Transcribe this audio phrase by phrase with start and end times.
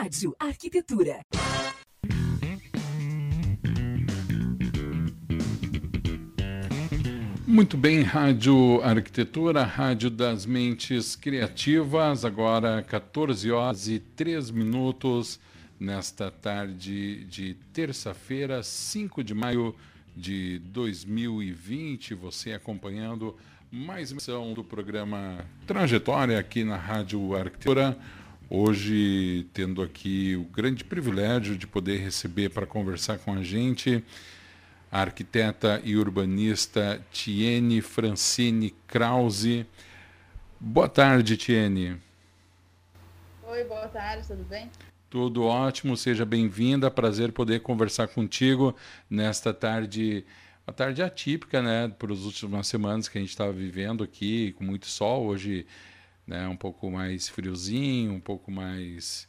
[0.00, 1.22] Rádio Arquitetura.
[7.44, 15.40] Muito bem, Rádio Arquitetura, Rádio das Mentes Criativas, agora 14 horas e 3 minutos,
[15.80, 19.74] nesta tarde de terça-feira, 5 de maio
[20.16, 22.14] de 2020.
[22.14, 23.36] Você acompanhando
[23.68, 27.98] mais uma edição do programa Trajetória aqui na Rádio Arquitetura.
[28.50, 34.02] Hoje, tendo aqui o grande privilégio de poder receber para conversar com a gente
[34.90, 39.66] a arquiteta e urbanista Tiene Francine Krause.
[40.58, 41.98] Boa tarde, Tiene.
[43.46, 44.70] Oi, boa tarde, tudo bem?
[45.10, 46.90] Tudo ótimo, seja bem-vinda.
[46.90, 48.74] Prazer poder conversar contigo
[49.10, 50.24] nesta tarde,
[50.66, 54.64] uma tarde atípica, né, para as últimas semanas que a gente estava vivendo aqui, com
[54.64, 55.26] muito sol.
[55.26, 55.66] Hoje,
[56.28, 59.26] né, um pouco mais friozinho, um pouco mais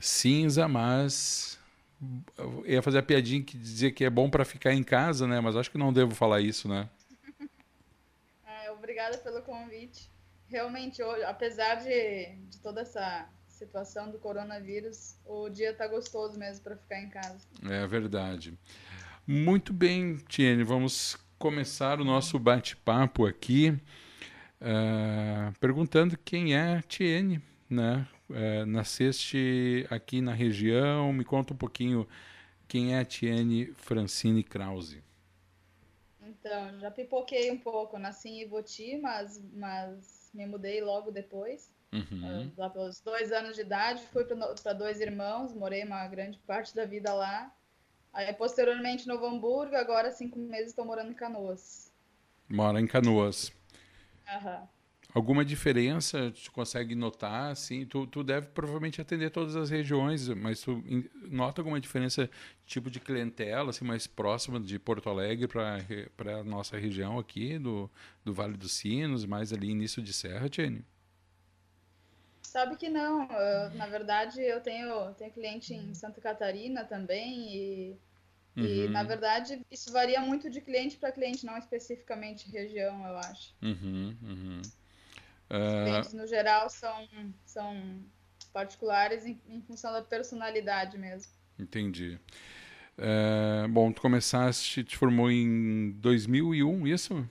[0.00, 1.58] cinza, mas
[2.38, 5.38] eu ia fazer a piadinha que dizia que é bom para ficar em casa, né?
[5.40, 6.88] Mas acho que não devo falar isso, né?
[8.46, 10.10] É, obrigada pelo convite.
[10.48, 16.64] Realmente, hoje, apesar de, de toda essa situação do coronavírus, o dia está gostoso mesmo
[16.64, 17.46] para ficar em casa.
[17.68, 18.58] É verdade.
[19.26, 23.78] Muito bem, Tiene, vamos começar o nosso bate-papo aqui
[24.64, 28.06] uh, perguntando quem é Tiene, né?
[28.32, 31.12] é, nasceste aqui na região.
[31.12, 32.06] Me conta um pouquinho
[32.66, 35.02] quem é a Tiene Francine Krause.
[36.22, 37.98] Então, já pipoquei um pouco.
[37.98, 41.72] Nasci em Ivoti, mas, mas me mudei logo depois.
[41.92, 42.50] Uhum.
[42.56, 46.84] Lá pelos dois anos de idade, fui para dois irmãos, morei uma grande parte da
[46.84, 47.54] vida lá.
[48.12, 51.92] Aí, posteriormente, Novo Hamburgo, agora cinco meses estou morando em Canoas.
[52.48, 53.52] Mora em Canoas.
[54.28, 54.68] Aham.
[55.14, 57.52] Alguma diferença tu consegue notar?
[57.52, 60.82] Assim, tu, tu deve provavelmente atender todas as regiões, mas tu
[61.30, 62.28] nota alguma diferença
[62.66, 67.88] tipo de clientela, assim, mais próxima de Porto Alegre para a nossa região aqui, do,
[68.24, 70.84] do Vale dos Sinos, mais ali início de serra, Tiene?
[72.42, 73.22] Sabe que não.
[73.30, 77.96] Eu, na verdade, eu tenho, tenho cliente em Santa Catarina também e,
[78.56, 78.64] uhum.
[78.64, 83.54] e na verdade, isso varia muito de cliente para cliente, não especificamente região, eu acho.
[83.62, 84.62] Uhum, uhum.
[85.50, 87.08] Os clientes, no geral, são,
[87.44, 88.02] são
[88.52, 91.30] particulares em, em função da personalidade mesmo.
[91.58, 92.18] Entendi.
[92.96, 97.28] É, bom, tu começaste, te formou em 2001, isso?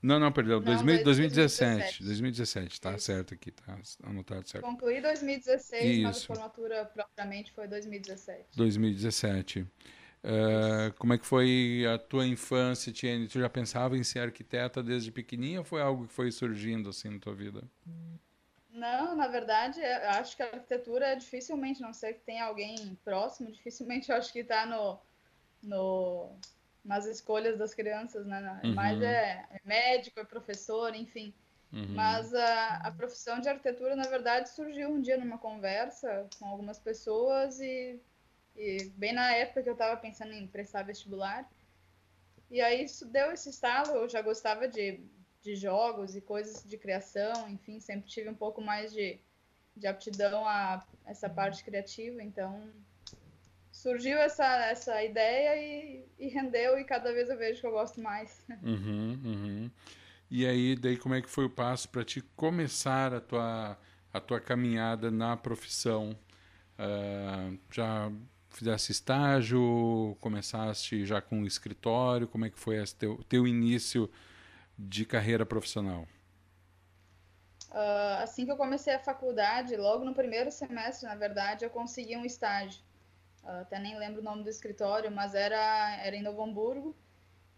[0.00, 2.04] Não, não, perdão, não, 2000, 2017.
[2.04, 3.06] 2017, tá isso.
[3.06, 4.64] certo aqui, tá anotado certo.
[4.64, 6.02] Concluí 2016, isso.
[6.02, 8.56] mas a formatura propriamente foi 2017.
[8.56, 9.66] 2017.
[10.24, 13.28] Uh, como é que foi a tua infância, Tiene?
[13.28, 17.08] Tu já pensava em ser arquiteta desde pequenininha ou foi algo que foi surgindo assim
[17.10, 17.62] na tua vida?
[18.70, 23.50] Não, na verdade, eu acho que a arquitetura dificilmente, não sei que tem alguém próximo,
[23.50, 24.98] dificilmente eu acho que está no,
[25.62, 26.30] no,
[26.84, 28.60] nas escolhas das crianças, né?
[28.64, 28.74] Uhum.
[28.74, 31.32] Mas é, é, médico, é professor, enfim.
[31.72, 31.88] Uhum.
[31.90, 36.78] Mas a, a profissão de arquitetura, na verdade, surgiu um dia numa conversa com algumas
[36.78, 38.00] pessoas e
[38.58, 41.48] e bem na época que eu estava pensando em prestar vestibular.
[42.50, 45.00] E aí isso deu esse estalo, eu já gostava de,
[45.42, 49.20] de jogos e coisas de criação, enfim, sempre tive um pouco mais de,
[49.76, 52.72] de aptidão a essa parte criativa, então
[53.70, 58.00] surgiu essa, essa ideia e, e rendeu, e cada vez eu vejo que eu gosto
[58.00, 58.44] mais.
[58.62, 59.70] Uhum, uhum.
[60.30, 63.78] E aí, daí como é que foi o passo para te começar a tua,
[64.12, 66.18] a tua caminhada na profissão?
[66.78, 68.10] Uh, já
[68.50, 74.10] fizesse estágio, começaste já com o escritório, como é que foi esse teu, teu início
[74.78, 76.06] de carreira profissional?
[77.70, 82.16] Uh, assim que eu comecei a faculdade, logo no primeiro semestre, na verdade, eu consegui
[82.16, 82.80] um estágio.
[83.44, 86.96] Uh, até nem lembro o nome do escritório, mas era, era em Novo Hamburgo.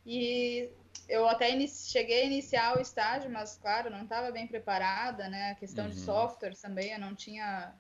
[0.05, 0.71] E
[1.09, 5.53] eu até cheguei a iniciar o estágio, mas, claro, não estava bem preparada, né?
[5.53, 5.91] A questão uhum.
[5.91, 7.73] de software também, eu não tinha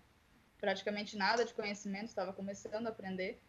[0.60, 3.40] praticamente nada de conhecimento, estava começando a aprender.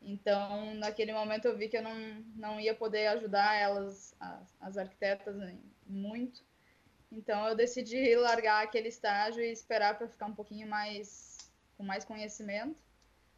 [0.00, 1.94] Então, naquele momento eu vi que eu não,
[2.36, 5.36] não ia poder ajudar elas, as, as arquitetas,
[5.86, 6.42] muito.
[7.10, 12.04] Então, eu decidi largar aquele estágio e esperar para ficar um pouquinho mais com mais
[12.04, 12.82] conhecimento.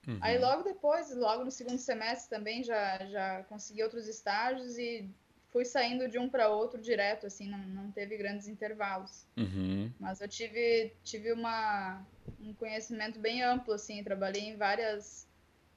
[0.07, 0.19] Uhum.
[0.21, 5.09] Aí, logo depois, logo no segundo semestre também, já, já consegui outros estágios e
[5.49, 9.27] fui saindo de um para outro direto, assim, não, não teve grandes intervalos.
[9.37, 9.93] Uhum.
[9.99, 12.05] Mas eu tive, tive uma,
[12.41, 15.27] um conhecimento bem amplo, assim, trabalhei em várias,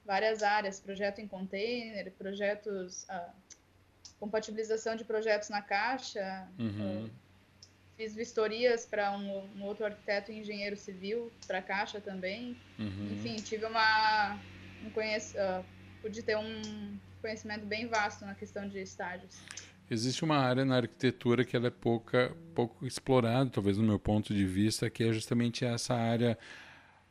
[0.04, 3.32] várias áreas, projeto em container, projetos, ah,
[4.18, 7.08] compatibilização de projetos na caixa, uhum.
[7.96, 12.56] fiz vistorias para um, um, outro arquiteto e engenheiro civil, para a Caixa também.
[12.78, 13.12] Uhum.
[13.12, 14.38] Enfim, tive uma.
[14.84, 15.64] Um conhec, uh,
[16.00, 19.38] pude ter um conhecimento bem vasto na questão de estágios.
[19.90, 24.32] Existe uma área na arquitetura que ela é pouca, pouco explorada, talvez no meu ponto
[24.32, 26.38] de vista, que é justamente essa área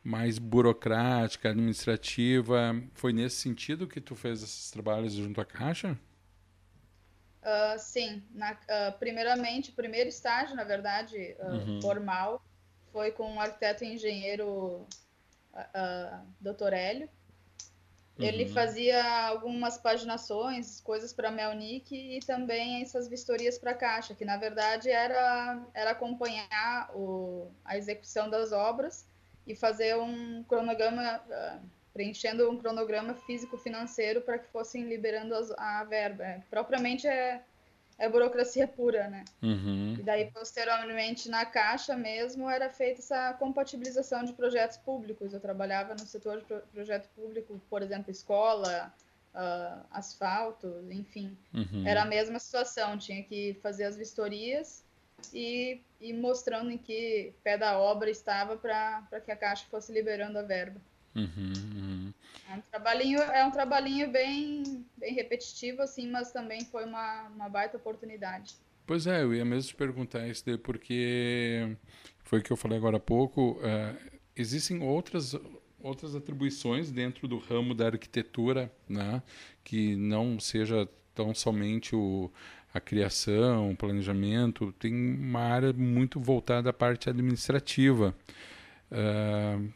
[0.01, 2.81] mais burocrática, administrativa.
[2.93, 5.99] Foi nesse sentido que tu fez esses trabalhos junto à Caixa?
[7.41, 8.23] Uh, sim.
[8.31, 11.81] Na, uh, primeiramente, o primeiro estágio, na verdade, uh, uhum.
[11.81, 12.41] formal,
[12.93, 14.87] foi com o arquiteto e engenheiro
[15.53, 16.73] uh, Dr.
[16.73, 17.09] Hélio.
[18.19, 18.25] Uhum.
[18.25, 24.25] Ele fazia algumas paginações, coisas para Melnick e também essas vistorias para a Caixa, que
[24.25, 29.07] na verdade era, era acompanhar o, a execução das obras
[29.47, 35.85] e fazer um cronograma, uh, preenchendo um cronograma físico-financeiro para que fossem liberando as, a
[35.85, 36.25] verba.
[36.25, 37.41] É, propriamente é,
[37.99, 39.25] é burocracia pura, né?
[39.43, 39.97] Uhum.
[39.99, 45.33] E daí, posteriormente, na Caixa mesmo, era feita essa compatibilização de projetos públicos.
[45.33, 48.93] Eu trabalhava no setor de pro projeto público, por exemplo, escola,
[49.35, 51.37] uh, asfalto, enfim.
[51.53, 51.85] Uhum.
[51.85, 54.81] Era a mesma situação, tinha que fazer as vistorias
[55.33, 60.39] e, e mostrando em que pé da obra estava para que a Caixa fosse liberando
[60.39, 60.79] a verba.
[61.13, 61.98] Uhum, uhum.
[62.49, 67.47] É um trabalhinho, é um trabalhinho bem, bem repetitivo, assim, mas também foi uma, uma
[67.47, 68.55] baita oportunidade.
[68.87, 71.77] Pois é, eu ia mesmo te perguntar isso daí, porque
[72.23, 73.51] foi o que eu falei agora há pouco.
[73.59, 75.35] Uh, existem outras,
[75.79, 79.21] outras atribuições dentro do ramo da arquitetura, né,
[79.63, 82.31] que não seja tão somente o,
[82.73, 88.15] a criação, o planejamento, tem uma área muito voltada à parte administrativa.
[88.91, 89.71] Uh,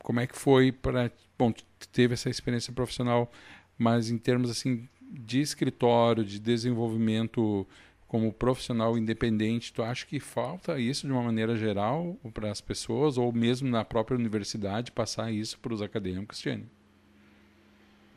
[0.00, 1.52] como é que foi para bom
[1.92, 3.30] teve essa experiência profissional,
[3.76, 7.66] mas em termos assim de escritório, de desenvolvimento
[8.06, 13.18] como profissional independente, tu acha que falta isso de uma maneira geral para as pessoas
[13.18, 16.68] ou mesmo na própria universidade passar isso para os acadêmicos, Tiane?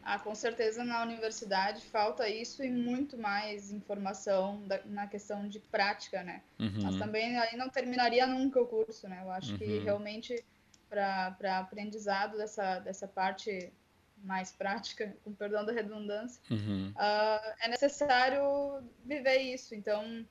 [0.04, 5.60] Ah, com certeza na universidade falta isso e muito mais informação da, na questão de
[5.60, 6.42] prática, né?
[6.60, 6.82] Uhum.
[6.82, 9.22] Mas também aí não terminaria nunca o curso, né?
[9.24, 9.58] Eu acho uhum.
[9.60, 10.44] que realmente
[10.89, 13.71] para aprendizado dessa, dessa parte
[14.24, 16.91] mais prática, com perdão da redundância, uhum.
[16.91, 19.74] uh, é necessário viver isso.
[19.74, 20.25] Então,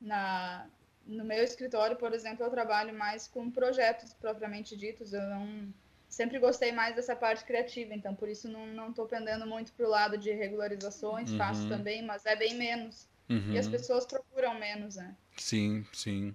[0.00, 0.66] na,
[1.06, 5.12] no meu escritório, por exemplo, eu trabalho mais com projetos propriamente ditos.
[5.12, 5.72] Eu não
[6.08, 9.90] sempre gostei mais dessa parte criativa, então por isso não estou pendendo muito para o
[9.90, 11.38] lado de regularizações, uhum.
[11.38, 13.08] faço também, mas é bem menos.
[13.28, 13.52] Uhum.
[13.52, 15.14] E as pessoas procuram menos, né?
[15.36, 16.34] Sim, sim.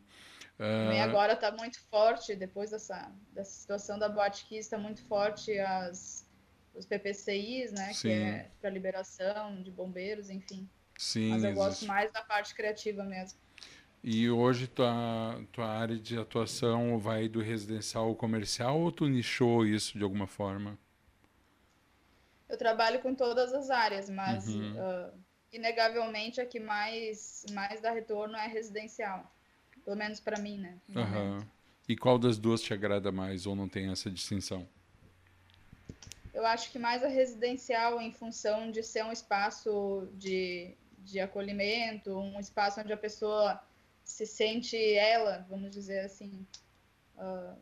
[0.62, 1.02] Uh...
[1.02, 6.30] agora está muito forte, depois dessa, dessa situação da Botkiss, está muito forte as,
[6.76, 7.92] os PPCIs, né?
[7.94, 8.10] Sim.
[8.10, 10.70] Que é para liberação de bombeiros, enfim.
[10.96, 11.66] Sim, Mas eu existe.
[11.66, 13.40] gosto mais da parte criativa mesmo.
[14.04, 19.66] E hoje tua, tua área de atuação vai do residencial ao comercial ou tu nichou
[19.66, 20.78] isso de alguma forma?
[22.48, 24.74] Eu trabalho com todas as áreas, mas uhum.
[24.74, 25.14] uh,
[25.52, 29.32] inegavelmente a que mais, mais dá retorno é residencial.
[29.84, 30.78] Pelo menos para mim, né?
[30.90, 31.46] Uhum.
[31.88, 34.68] E qual das duas te agrada mais ou não tem essa distinção?
[36.34, 42.18] Eu acho que mais a residencial em função de ser um espaço de, de acolhimento,
[42.18, 43.62] um espaço onde a pessoa
[44.04, 46.46] se sente ela, vamos dizer assim,
[47.18, 47.58] uh,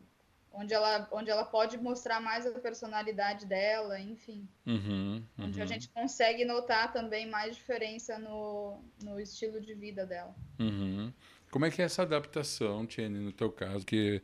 [0.52, 4.48] onde, ela, onde ela pode mostrar mais a personalidade dela, enfim.
[4.66, 5.46] Uhum, uhum.
[5.46, 10.34] Onde a gente consegue notar também mais diferença no, no estilo de vida dela.
[10.58, 11.12] Uhum.
[11.50, 13.84] Como é que é essa adaptação, Tiene, no teu caso?
[13.84, 14.22] Que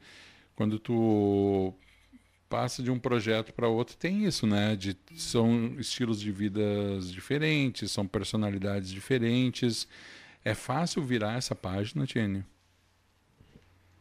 [0.55, 1.75] quando tu
[2.49, 4.77] passa de um projeto para outro tem isso, né?
[4.77, 9.89] De, são estilos de vidas diferentes, são personalidades diferentes.
[10.45, 12.45] É fácil virar essa página, Tiene?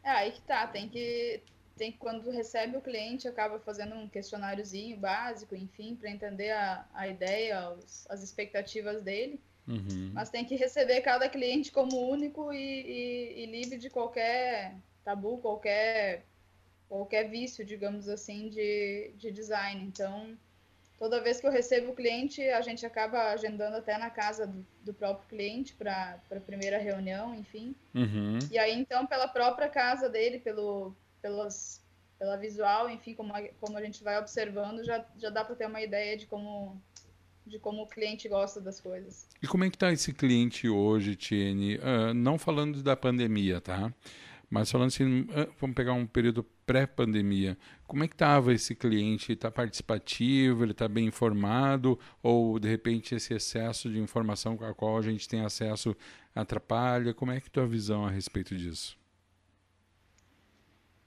[0.04, 0.66] É, aí que tá.
[0.68, 1.42] Tem que,
[1.76, 7.08] tem quando recebe o cliente, acaba fazendo um questionáriozinho básico, enfim, para entender a, a
[7.08, 9.40] ideia, os, as expectativas dele.
[9.68, 10.10] Uhum.
[10.14, 15.38] Mas tem que receber cada cliente como único e, e, e, livre de qualquer tabu,
[15.38, 16.24] qualquer,
[16.88, 19.82] qualquer vício, digamos assim, de, de design.
[19.84, 20.36] Então,
[20.98, 24.64] toda vez que eu recebo o cliente, a gente acaba agendando até na casa do,
[24.82, 27.74] do próprio cliente para a primeira reunião, enfim.
[27.94, 28.38] Uhum.
[28.50, 31.82] E aí, então, pela própria casa dele, pelo, pelas,
[32.18, 35.66] pela visual, enfim, como a, como a gente vai observando, já, já dá para ter
[35.66, 36.80] uma ideia de como
[37.46, 39.28] de como o cliente gosta das coisas.
[39.40, 41.76] E como é que está esse cliente hoje, Tiene?
[41.76, 43.92] Uh, não falando da pandemia, tá?
[44.50, 47.56] Mas falando assim, uh, vamos pegar um período pré-pandemia.
[47.86, 49.32] Como é que estava esse cliente?
[49.32, 50.64] Está participativo?
[50.64, 51.98] Ele está bem informado?
[52.22, 55.96] Ou, de repente, esse excesso de informação com a qual a gente tem acesso
[56.34, 57.14] atrapalha?
[57.14, 58.98] Como é que tua visão a respeito disso?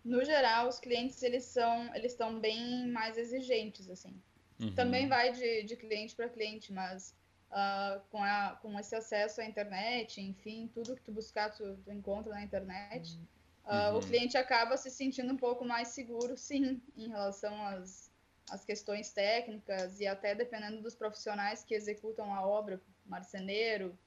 [0.10, 4.20] no geral, os clientes eles são, eles estão bem mais exigentes, assim.
[4.60, 4.74] Uhum.
[4.76, 7.16] Também vai de, de cliente para cliente, mas
[7.50, 11.92] uh, com, a, com esse acesso à internet, enfim, tudo que tu buscar, tu, tu
[11.92, 13.20] encontra na internet,
[13.66, 13.98] uh, uhum.
[13.98, 18.12] o cliente acaba se sentindo um pouco mais seguro, sim, em relação às,
[18.50, 23.98] às questões técnicas e até dependendo dos profissionais que executam a obra, marceneiro,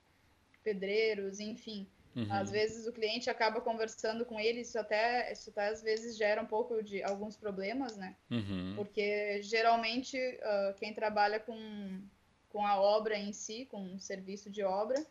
[0.62, 1.88] pedreiros, enfim.
[2.14, 2.30] Uhum.
[2.30, 6.42] Às vezes o cliente acaba conversando com ele, isso até, isso até às vezes gera
[6.42, 8.14] um pouco de alguns problemas, né?
[8.30, 8.74] Uhum.
[8.76, 12.02] Porque geralmente uh, quem trabalha com,
[12.50, 15.04] com a obra em si, com um serviço de obra,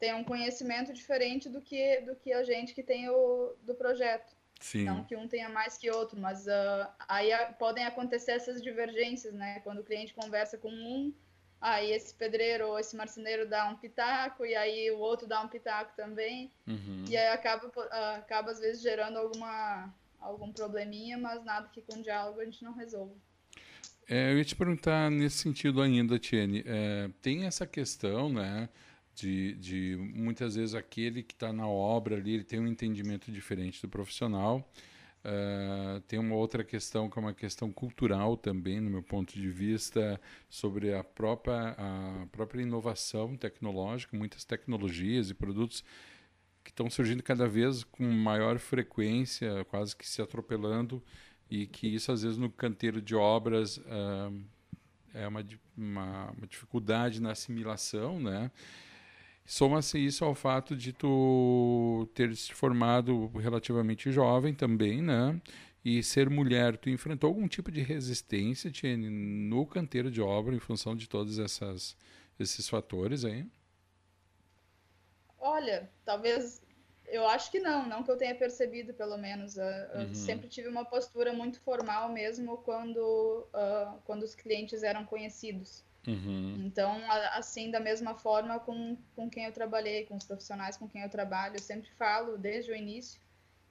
[0.00, 4.34] tem um conhecimento diferente do que, do que a gente que tem o do projeto.
[4.60, 4.84] Sim.
[4.84, 9.60] Não que um tenha mais que outro, mas uh, aí podem acontecer essas divergências, né?
[9.60, 11.12] Quando o cliente conversa com um
[11.62, 15.48] aí esse pedreiro ou esse marceneiro dá um pitaco e aí o outro dá um
[15.48, 16.52] pitaco também.
[16.66, 17.04] Uhum.
[17.08, 17.70] e aí acaba
[18.16, 22.74] acaba às vezes gerando alguma algum probleminha mas nada que com diálogo a gente não
[22.74, 23.14] resolve.
[24.08, 26.64] É, eu ia te perguntar nesse sentido ainda Tiene.
[26.66, 28.68] É, tem essa questão né
[29.14, 33.80] de, de muitas vezes aquele que está na obra ali ele tem um entendimento diferente
[33.80, 34.68] do profissional
[35.24, 39.48] Uh, tem uma outra questão que é uma questão cultural também, no meu ponto de
[39.48, 45.84] vista, sobre a própria, a própria inovação tecnológica, muitas tecnologias e produtos
[46.64, 51.02] que estão surgindo cada vez com maior frequência, quase que se atropelando,
[51.48, 54.44] e que isso às vezes no canteiro de obras uh,
[55.14, 55.44] é uma,
[55.76, 58.50] uma, uma dificuldade na assimilação, né?
[59.44, 65.40] Soma-se isso ao fato de tu ter se formado relativamente jovem também, né?
[65.84, 70.60] E ser mulher, tu enfrentou algum tipo de resistência, Tiene, no canteiro de obra em
[70.60, 71.96] função de todos essas,
[72.38, 73.44] esses fatores aí?
[75.40, 76.62] Olha, talvez
[77.08, 79.58] eu acho que não, não que eu tenha percebido, pelo menos.
[79.58, 80.14] Eu uhum.
[80.14, 85.84] sempre tive uma postura muito formal mesmo quando, uh, quando os clientes eram conhecidos.
[86.06, 86.64] Uhum.
[86.66, 87.00] Então,
[87.32, 91.08] assim, da mesma forma com, com quem eu trabalhei, com os profissionais com quem eu
[91.08, 93.20] trabalho, eu sempre falo desde o início.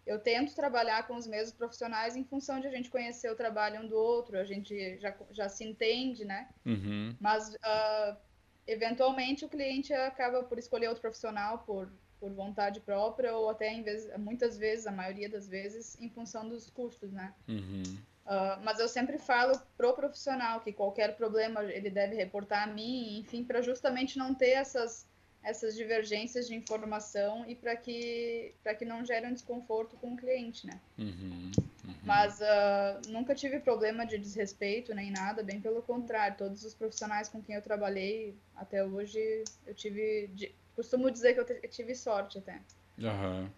[0.06, 3.82] Eu tento trabalhar com os mesmos profissionais em função de a gente conhecer o trabalho
[3.82, 6.50] um do outro, a gente já, já se entende, né?
[6.66, 7.16] Uhum.
[7.20, 8.18] Mas, uh,
[8.66, 13.84] eventualmente, o cliente acaba por escolher outro profissional por, por vontade própria ou até, em
[13.84, 17.34] vez, muitas vezes, a maioria das vezes, em função dos custos, né?
[17.48, 17.84] Uhum.
[18.32, 23.20] Uh, mas eu sempre falo pro profissional que qualquer problema ele deve reportar a mim,
[23.20, 25.06] enfim, para justamente não ter essas
[25.44, 30.16] essas divergências de informação e para que para que não gere um desconforto com o
[30.16, 30.80] cliente, né?
[30.98, 31.52] Uhum,
[31.86, 31.96] uhum.
[32.04, 36.38] Mas uh, nunca tive problema de desrespeito nem nada, bem pelo contrário.
[36.38, 40.30] Todos os profissionais com quem eu trabalhei até hoje, eu tive,
[40.74, 42.62] costumo dizer que eu tive sorte até.
[42.98, 43.50] Uhum.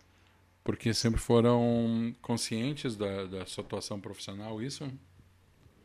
[0.64, 4.90] Porque sempre foram conscientes da, da sua atuação profissional, isso?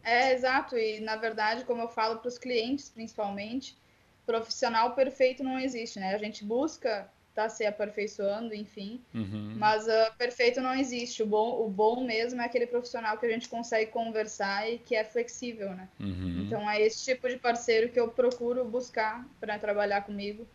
[0.04, 0.76] É, exato.
[0.76, 3.76] E, na verdade, como eu falo para os clientes, principalmente,
[4.24, 6.14] profissional perfeito não existe, né?
[6.14, 9.54] A gente busca estar tá se aperfeiçoando, enfim, uhum.
[9.56, 11.22] mas uh, perfeito não existe.
[11.22, 14.94] O bom, o bom mesmo é aquele profissional que a gente consegue conversar e que
[14.94, 15.88] é flexível, né?
[15.98, 16.44] Uhum.
[16.46, 20.46] Então, é esse tipo de parceiro que eu procuro buscar para trabalhar comigo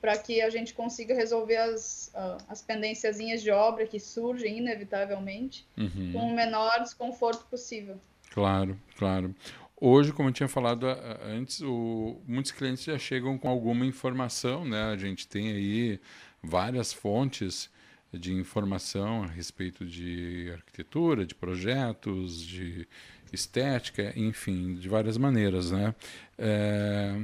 [0.00, 5.66] para que a gente consiga resolver as, uh, as pendênciazinhas de obra que surgem inevitavelmente
[5.76, 6.12] uhum.
[6.12, 7.98] com o menor desconforto possível.
[8.30, 9.34] Claro, claro.
[9.78, 10.86] Hoje, como eu tinha falado
[11.22, 14.84] antes, o, muitos clientes já chegam com alguma informação, né?
[14.84, 16.00] A gente tem aí
[16.42, 17.70] várias fontes
[18.12, 22.88] de informação a respeito de arquitetura, de projetos, de
[23.30, 25.94] estética, enfim, de várias maneiras, né?
[26.38, 27.14] É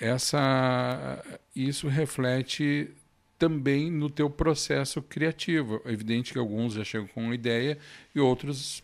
[0.00, 1.22] essa
[1.54, 2.90] isso reflete
[3.38, 5.80] também no teu processo criativo.
[5.84, 7.78] É evidente que alguns já chegam com uma ideia
[8.14, 8.82] e outros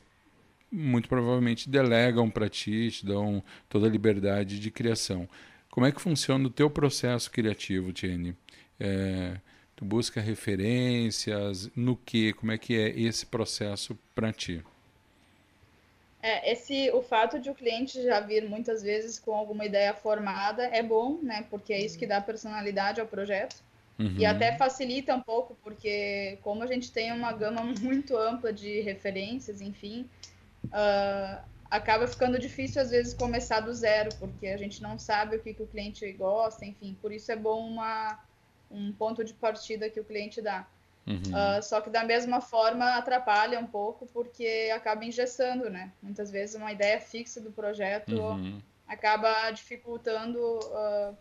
[0.70, 5.28] muito provavelmente delegam para ti, te dão toda a liberdade de criação.
[5.70, 8.35] Como é que funciona o teu processo criativo, Tiene?
[8.78, 9.38] É,
[9.75, 12.32] tu busca referências no que?
[12.32, 14.62] Como é que é esse processo para ti?
[16.23, 20.64] É, esse, o fato de o cliente já vir muitas vezes com alguma ideia formada
[20.64, 21.46] é bom, né?
[21.50, 23.62] Porque é isso que dá personalidade ao projeto.
[23.99, 24.16] Uhum.
[24.18, 28.80] E até facilita um pouco, porque como a gente tem uma gama muito ampla de
[28.80, 30.08] referências, enfim,
[30.66, 35.40] uh, acaba ficando difícil às vezes começar do zero, porque a gente não sabe o
[35.40, 36.96] que, que o cliente gosta, enfim.
[37.00, 38.18] Por isso é bom uma,
[38.70, 40.66] um ponto de partida que o cliente dá.
[41.06, 41.14] Uhum.
[41.16, 45.92] Uh, só que da mesma forma atrapalha um pouco porque acaba engessando, né?
[46.02, 48.60] Muitas vezes uma ideia fixa do projeto uhum.
[48.88, 51.16] acaba dificultando uh,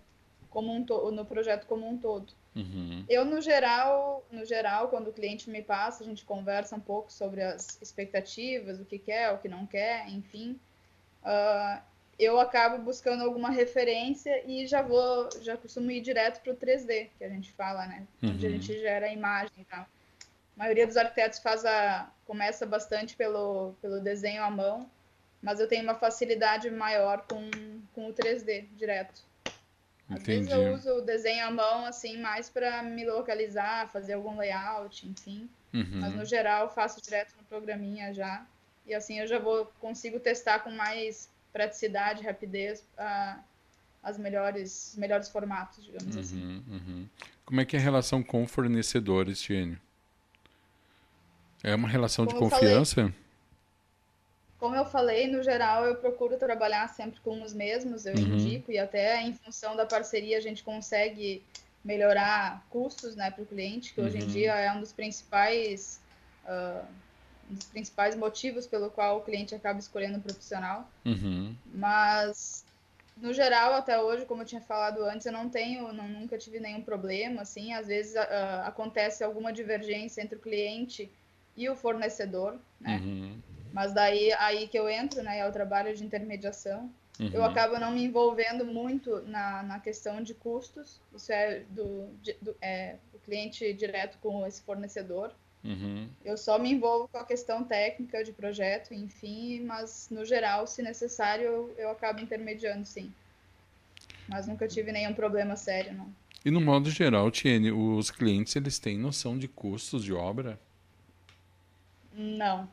[0.49, 2.33] como um no projeto como um todo.
[2.55, 3.03] Uhum.
[3.09, 7.11] Eu, no geral, no geral, quando o cliente me passa, a gente conversa um pouco
[7.11, 10.57] sobre as expectativas, o que quer, o que não quer, enfim.
[11.21, 11.81] Uh,
[12.17, 17.09] eu acabo buscando alguma referência e já vou, já costumo ir direto para o 3D,
[17.17, 18.07] que a gente fala, né?
[18.21, 18.31] Uhum.
[18.31, 18.55] Onde a uhum.
[18.55, 19.81] gente gera a imagem e tal.
[19.81, 19.87] A
[20.55, 24.89] maioria dos arquitetos faz a, começa bastante pelo, pelo desenho à mão,
[25.41, 27.49] mas eu tenho uma facilidade maior com,
[27.93, 29.21] com o 3D direto.
[30.09, 30.25] Às Entendi.
[30.25, 35.07] vezes eu uso o desenho à mão, assim, mais para me localizar, fazer algum layout,
[35.07, 35.49] enfim.
[35.73, 35.99] Uhum.
[35.99, 38.45] Mas no geral faço direto no programinha já.
[38.85, 42.85] E assim eu já vou consigo testar com mais praticidade, rapidez,
[44.03, 46.43] as melhores, melhores formatos, digamos assim.
[46.43, 46.73] uhum, assim.
[46.73, 47.09] Uhum.
[47.45, 49.79] Como é que é a relação com fornecedores, Tiene?
[51.63, 52.95] É uma relação Como de confiança?
[52.95, 53.13] Falei,
[54.59, 58.19] como eu falei, no geral eu procuro trabalhar sempre com os mesmos, eu uhum.
[58.19, 61.41] indico, e até em função da parceria a gente consegue
[61.83, 64.27] melhorar custos né, para o cliente, que hoje em uhum.
[64.27, 66.01] dia é um dos principais
[66.43, 66.85] uh,
[67.49, 70.89] um dos principais motivos pelo qual o cliente acaba escolhendo um profissional.
[71.05, 71.55] Uhum.
[71.73, 72.65] Mas
[73.17, 76.59] no geral, até hoje, como eu tinha falado antes, eu não tenho, não, nunca tive
[76.59, 81.09] nenhum problema, assim, às vezes uh, acontece alguma divergência entre o cliente
[81.55, 83.01] e o fornecedor, né?
[83.03, 83.41] Uhum.
[83.71, 86.89] Mas daí aí que eu entro, né, é o trabalho de intermediação.
[87.19, 87.29] Uhum.
[87.33, 90.99] Eu acabo não me envolvendo muito na, na questão de custos.
[91.13, 92.07] Isso é do,
[92.41, 95.33] do é, o cliente direto com esse fornecedor.
[95.65, 96.07] Uhum.
[96.23, 100.83] Eu só me envolvo com a questão técnica de projeto, enfim, mas no geral, se
[100.83, 103.11] necessário, eu, eu acabo intermediando, sim.
[104.27, 106.13] Mas nunca tive nenhum problema sério, não.
[106.43, 110.59] E no modo geral, Tiene, os clientes eles têm noção de custos de obra?
[112.13, 112.69] Não.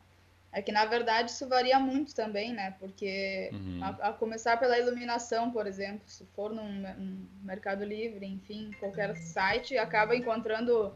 [0.52, 2.74] É que, na verdade, isso varia muito também, né?
[2.78, 3.82] Porque, uhum.
[3.82, 9.16] a, a, começar pela iluminação, por exemplo, se for num, num, Mercado Livre, enfim, qualquer
[9.16, 10.92] site, acaba encontrando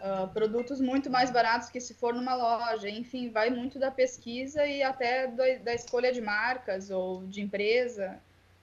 [0.00, 2.88] uh, produtos muito mais baratos que se for numa loja.
[2.88, 8.18] Enfim, vai muito da pesquisa e até do, da escolha de marcas ou de empresa.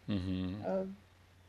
[0.08, 0.56] Uhum.
[0.66, 1.04] Uh,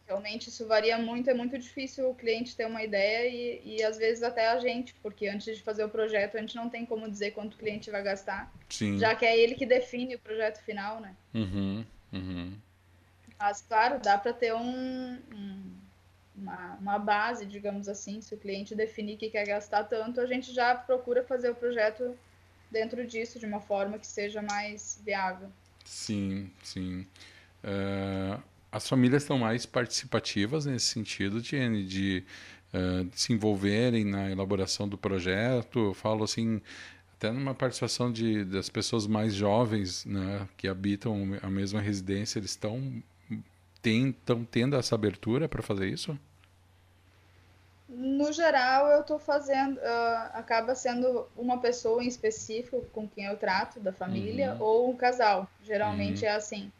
[0.06, 3.96] Realmente isso varia muito, é muito difícil o cliente ter uma ideia e, e às
[3.96, 7.10] vezes até a gente, porque antes de fazer o projeto a gente não tem como
[7.10, 8.98] dizer quanto o cliente vai gastar, Sim.
[8.98, 11.16] já que é ele que define o projeto final, né?
[11.32, 12.52] Uhum, uhum.
[13.38, 15.72] Mas claro, dá para ter um, um,
[16.36, 20.52] uma, uma base, digamos assim, se o cliente definir que quer gastar tanto, a gente
[20.52, 22.16] já procura fazer o projeto
[22.70, 25.48] dentro disso de uma forma que seja mais viável.
[25.84, 27.06] Sim, sim.
[27.62, 28.42] Uh,
[28.72, 32.24] as famílias estão mais participativas nesse sentido, de,
[32.72, 35.78] uh, se envolverem na elaboração do projeto.
[35.78, 36.60] Eu falo assim,
[37.12, 42.50] até numa participação de, das pessoas mais jovens né, que habitam a mesma residência, eles
[42.50, 43.02] estão
[43.90, 46.18] estão tendo essa abertura para fazer isso?
[47.88, 53.36] No geral, eu estou fazendo, uh, acaba sendo uma pessoa em específico com quem eu
[53.36, 54.62] trato, da família, uhum.
[54.62, 55.48] ou um casal.
[55.62, 56.30] Geralmente uhum.
[56.30, 56.72] é assim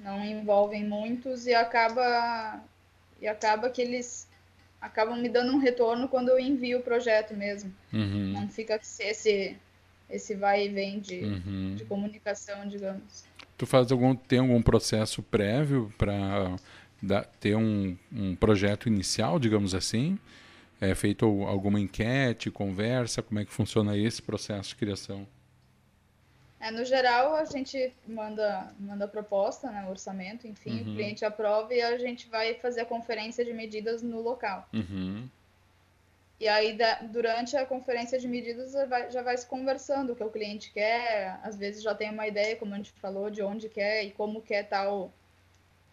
[0.00, 2.60] não envolvem muitos e acaba
[3.20, 4.26] e acaba que eles
[4.80, 7.72] acabam me dando um retorno quando eu envio o projeto mesmo.
[7.92, 8.32] Uhum.
[8.32, 9.56] Não fica esse
[10.10, 11.74] esse vai e vem de, uhum.
[11.76, 13.24] de comunicação, digamos.
[13.56, 16.56] Tu faz algum tem algum processo prévio para
[17.38, 20.18] ter um, um projeto inicial, digamos assim?
[20.80, 23.22] É feito alguma enquete, conversa?
[23.22, 25.26] Como é que funciona esse processo de criação?
[26.58, 30.92] É, no geral, a gente manda, manda proposta, né, orçamento, enfim, uhum.
[30.92, 34.68] o cliente aprova e a gente vai fazer a conferência de medidas no local.
[34.72, 35.26] Uhum.
[36.40, 40.16] E aí, da, durante a conferência de medidas, já vai, já vai se conversando o
[40.16, 43.42] que o cliente quer, às vezes já tem uma ideia, como a gente falou, de
[43.42, 45.12] onde quer e como quer tal,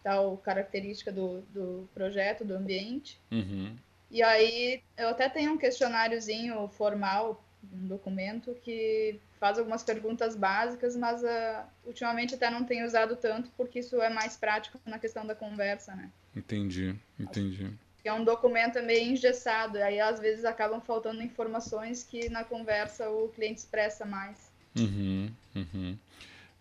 [0.02, 3.20] tal característica do, do projeto, do ambiente.
[3.30, 3.76] Uhum.
[4.10, 10.96] E aí, eu até tenho um questionáriozinho formal, um documento, que faz algumas perguntas básicas,
[10.96, 15.26] mas uh, ultimamente até não tenho usado tanto, porque isso é mais prático na questão
[15.26, 16.10] da conversa, né?
[16.34, 17.70] Entendi, entendi.
[18.04, 23.28] É um documento meio engessado, aí às vezes acabam faltando informações que na conversa o
[23.28, 24.50] cliente expressa mais.
[24.78, 25.98] Uhum, uhum.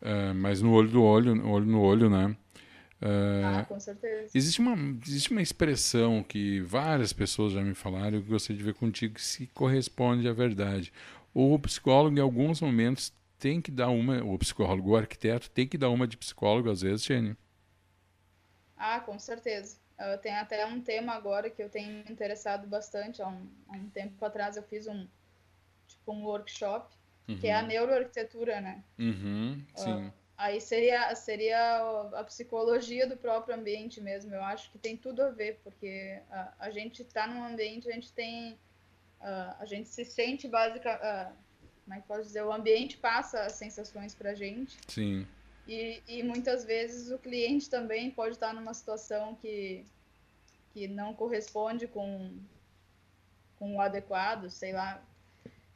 [0.02, 2.36] Uh, mas no olho do olho, olho no olho, né?
[3.02, 4.32] Uh, ah, com certeza.
[4.34, 8.74] Existe uma, existe uma expressão que várias pessoas já me falaram, eu gostaria de ver
[8.74, 10.92] contigo se corresponde à verdade
[11.40, 15.78] o psicólogo, em alguns momentos, tem que dar uma, o psicólogo, o arquiteto, tem que
[15.78, 17.38] dar uma de psicólogo, às vezes, Jenny.
[18.76, 19.78] Ah, com certeza.
[20.00, 23.22] Eu tenho até um tema agora que eu tenho me interessado bastante.
[23.22, 25.08] Há um, há um tempo atrás eu fiz um,
[25.88, 26.96] tipo, um workshop,
[27.28, 27.40] uhum.
[27.40, 27.68] que é a uhum.
[27.68, 28.84] neuroarquitetura, né?
[29.00, 30.08] Uhum, sim.
[30.08, 31.80] Uh, Aí seria, seria
[32.14, 34.36] a psicologia do próprio ambiente mesmo.
[34.36, 37.92] Eu acho que tem tudo a ver, porque a, a gente está num ambiente, a
[37.92, 38.54] gente tem.
[39.20, 40.96] Uh, a gente se sente básica.
[40.96, 41.36] Uh,
[41.84, 42.44] como é que posso dizer?
[42.44, 44.78] O ambiente passa as sensações para gente.
[44.88, 45.26] Sim.
[45.68, 49.86] E, e muitas vezes o cliente também pode estar numa situação que,
[50.74, 52.32] que não corresponde com,
[53.60, 55.04] com o adequado, sei lá,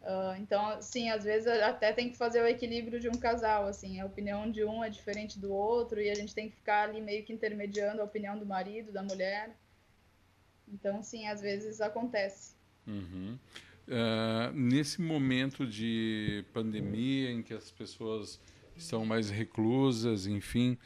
[0.01, 3.99] Uh, então, sim, às vezes até tem que fazer o equilíbrio de um casal, assim,
[3.99, 6.99] a opinião de um é diferente do outro e a gente tem que ficar ali
[6.99, 9.55] meio que intermediando a opinião do marido, da mulher.
[10.67, 12.55] Então, sim, às vezes acontece.
[12.87, 13.37] Uhum.
[13.87, 18.39] Uh, nesse momento de pandemia em que as pessoas
[18.75, 20.77] estão mais reclusas, enfim,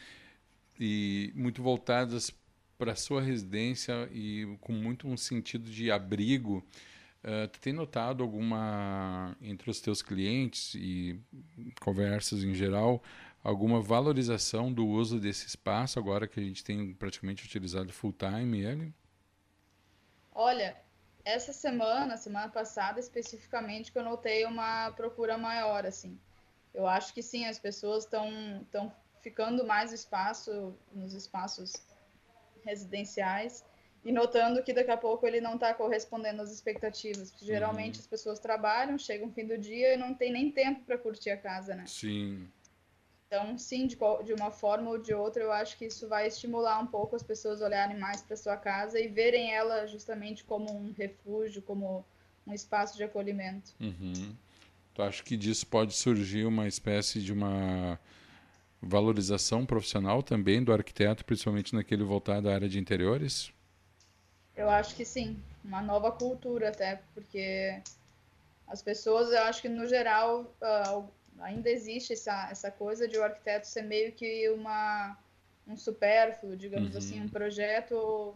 [0.79, 2.31] e muito voltadas
[2.77, 6.65] para a sua residência e com muito um sentido de abrigo,
[7.25, 11.19] Uh, tu tem notado alguma, entre os teus clientes e
[11.81, 13.01] conversas em geral,
[13.43, 18.61] alguma valorização do uso desse espaço agora que a gente tem praticamente utilizado full time
[18.61, 18.93] ele?
[20.35, 20.77] Olha,
[21.23, 26.19] essa semana, semana passada especificamente, que eu notei uma procura maior, assim.
[26.75, 31.73] Eu acho que sim, as pessoas estão ficando mais espaço nos espaços
[32.63, 33.63] residenciais
[34.03, 37.31] e notando que daqui a pouco ele não está correspondendo às expectativas.
[37.31, 38.01] Porque geralmente uhum.
[38.01, 41.31] as pessoas trabalham, chegam no fim do dia e não tem nem tempo para curtir
[41.31, 41.85] a casa, né?
[41.87, 42.47] Sim.
[43.25, 46.79] Então, sim, de, de uma forma ou de outra, eu acho que isso vai estimular
[46.79, 50.71] um pouco as pessoas a olharem mais para sua casa e verem ela justamente como
[50.71, 52.05] um refúgio, como
[52.45, 53.73] um espaço de acolhimento.
[53.79, 54.35] Uhum.
[54.95, 57.99] Tu acha que disso pode surgir uma espécie de uma
[58.81, 63.51] valorização profissional também do arquiteto, principalmente naquele voltado à área de interiores?
[64.55, 67.77] Eu acho que sim, uma nova cultura até, porque
[68.67, 71.05] as pessoas, eu acho que no geral uh,
[71.39, 75.17] ainda existe essa, essa coisa de o arquiteto ser meio que uma
[75.67, 76.97] um supérfluo, digamos uhum.
[76.99, 78.33] assim, um projeto,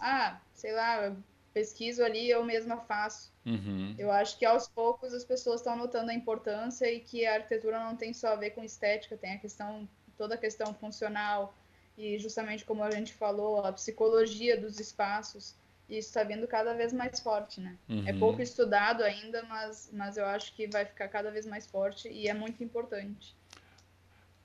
[0.00, 1.14] ah, sei lá,
[1.52, 3.32] pesquiso ali, eu mesma faço.
[3.44, 3.94] Uhum.
[3.98, 7.78] Eu acho que aos poucos as pessoas estão notando a importância e que a arquitetura
[7.82, 11.54] não tem só a ver com estética, tem a questão, toda a questão funcional
[11.96, 15.54] e justamente como a gente falou, a psicologia dos espaços
[15.90, 17.76] isso está vindo cada vez mais forte, né?
[17.88, 18.08] É uhum.
[18.08, 22.08] É pouco estudado ainda, mas, mas eu acho que vai ficar cada vez mais forte
[22.08, 23.34] e é muito importante.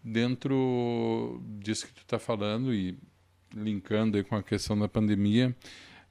[0.03, 2.97] Dentro disso que tu está falando e
[3.53, 5.55] linkando aí com a questão da pandemia,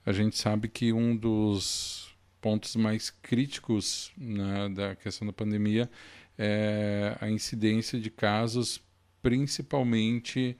[0.04, 5.90] a gente sabe que um dos pontos mais críticos né, da questão da pandemia
[6.36, 8.82] é a incidência de casos,
[9.22, 10.56] principalmente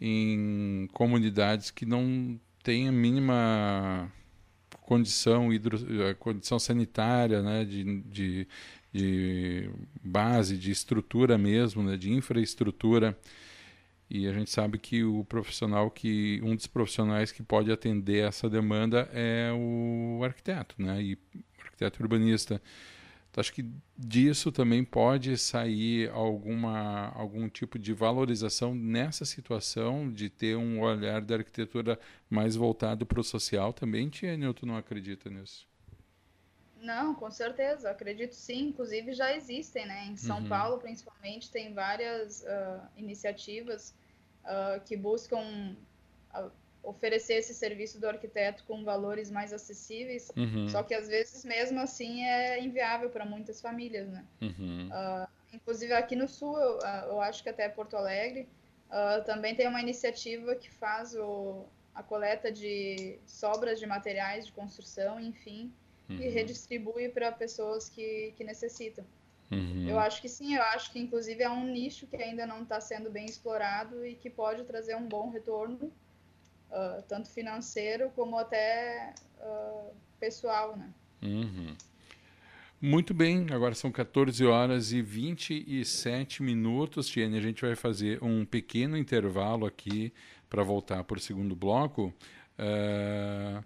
[0.00, 4.10] em comunidades que não tem a mínima
[4.80, 5.78] condição, hidro,
[6.18, 8.48] condição sanitária, né, de, de,
[8.92, 9.70] de
[10.02, 13.16] base, de estrutura mesmo, né, de infraestrutura.
[14.10, 18.50] E a gente sabe que o profissional que um dos profissionais que pode atender essa
[18.50, 21.00] demanda é o arquiteto, né?
[21.00, 21.18] E o
[21.64, 22.60] arquiteto urbanista.
[23.30, 23.64] Então, acho que
[23.96, 31.20] disso também pode sair alguma, algum tipo de valorização nessa situação de ter um olhar
[31.20, 31.96] da arquitetura
[32.28, 35.70] mais voltado para o social também, Tia Newton não acredita nisso?
[36.82, 38.68] Não, com certeza, acredito sim.
[38.68, 40.06] Inclusive já existem, né?
[40.06, 40.48] Em São uhum.
[40.48, 43.94] Paulo, principalmente, tem várias uh, iniciativas
[44.44, 45.76] uh, que buscam
[46.34, 46.50] uh,
[46.82, 50.68] oferecer esse serviço do arquiteto com valores mais acessíveis, uhum.
[50.68, 54.24] só que às vezes mesmo assim é inviável para muitas famílias, né?
[54.40, 54.88] Uhum.
[54.88, 58.48] Uh, inclusive aqui no sul, eu, eu, acho que até Porto Alegre,
[58.88, 64.52] uh, também tem uma iniciativa que faz o, a coleta de sobras de materiais de
[64.52, 65.72] construção, enfim,
[66.08, 66.16] uhum.
[66.16, 69.04] e redistribui para pessoas que, que necessitam.
[69.50, 69.88] Uhum.
[69.88, 72.80] Eu acho que sim, eu acho que inclusive é um nicho que ainda não está
[72.80, 75.92] sendo bem explorado e que pode trazer um bom retorno
[76.70, 80.92] uh, tanto financeiro como até uh, pessoal, né?
[81.22, 81.74] Uhum.
[82.80, 87.36] Muito bem, agora são 14 horas e 27 minutos, Tiene.
[87.36, 90.12] A gente vai fazer um pequeno intervalo aqui
[90.48, 92.14] para voltar para o segundo bloco.
[92.58, 93.62] Uh,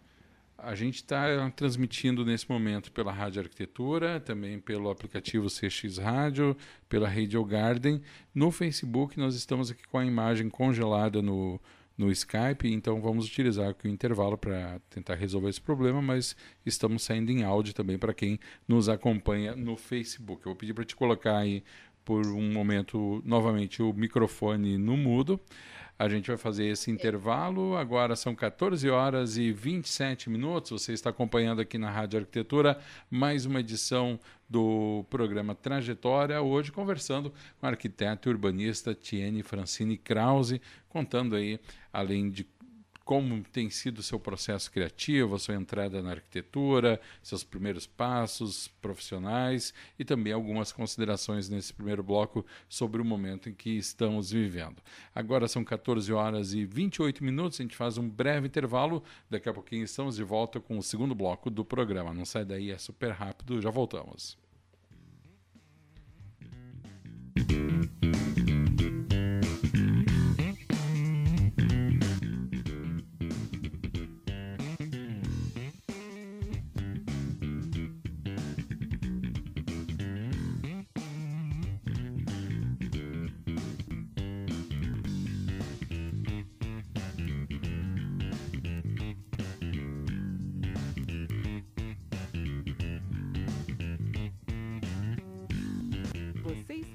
[0.64, 6.56] a gente está transmitindo nesse momento pela Rádio Arquitetura, também pelo aplicativo CX Rádio,
[6.88, 8.00] pela Radio Garden.
[8.34, 11.60] No Facebook, nós estamos aqui com a imagem congelada no,
[11.96, 17.02] no Skype, então vamos utilizar aqui o intervalo para tentar resolver esse problema, mas estamos
[17.02, 20.42] saindo em áudio também para quem nos acompanha no Facebook.
[20.44, 21.62] Eu vou pedir para te colocar aí
[22.04, 25.40] por um momento novamente o microfone no mudo.
[25.96, 27.76] A gente vai fazer esse intervalo.
[27.76, 30.82] Agora são 14 horas e 27 minutos.
[30.82, 32.78] Você está acompanhando aqui na Rádio Arquitetura
[33.08, 39.96] mais uma edição do programa Trajetória, hoje conversando com a arquiteta e urbanista Tiene Francine
[39.96, 41.58] Krause, contando aí,
[41.92, 42.44] além de
[43.04, 48.68] como tem sido o seu processo criativo, a sua entrada na arquitetura, seus primeiros passos
[48.80, 54.76] profissionais e também algumas considerações nesse primeiro bloco sobre o momento em que estamos vivendo.
[55.14, 59.54] Agora são 14 horas e 28 minutos, a gente faz um breve intervalo, daqui a
[59.54, 62.14] pouquinho estamos de volta com o segundo bloco do programa.
[62.14, 64.38] Não sai daí, é super rápido, já voltamos.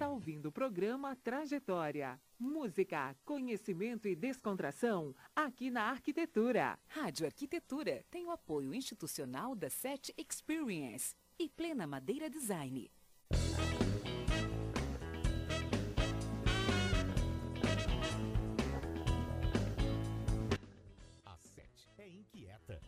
[0.10, 2.19] Ouvindo o programa Trajetória.
[2.39, 6.80] Música, conhecimento e descontração aqui na Arquitetura.
[6.88, 12.89] Rádio Arquitetura tem o apoio institucional da SET Experience e Plena Madeira Design.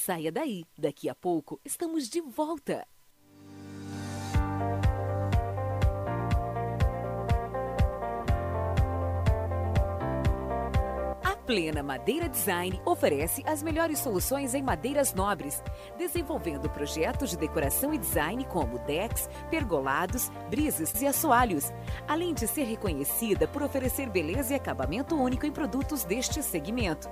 [0.00, 0.64] Saia daí.
[0.76, 2.86] Daqui a pouco estamos de volta.
[11.50, 15.64] Plena Madeira Design oferece as melhores soluções em madeiras nobres,
[15.98, 21.72] desenvolvendo projetos de decoração e design como decks, pergolados, brises e assoalhos,
[22.06, 27.08] além de ser reconhecida por oferecer beleza e acabamento único em produtos deste segmento.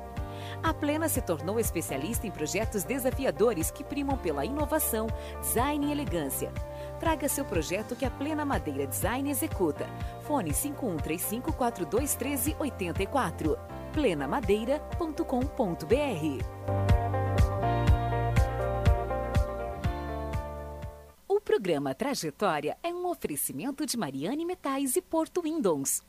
[0.63, 5.07] A Plena se tornou especialista em projetos desafiadores que primam pela inovação,
[5.41, 6.53] design e elegância.
[7.01, 9.87] Traga seu projeto que a Plena Madeira Design executa.
[10.23, 13.59] Fone 5135 4213 84
[13.93, 16.45] plenamadeira.com.br.
[21.27, 26.03] O programa Trajetória é um oferecimento de Mariane Metais e Porto Windows.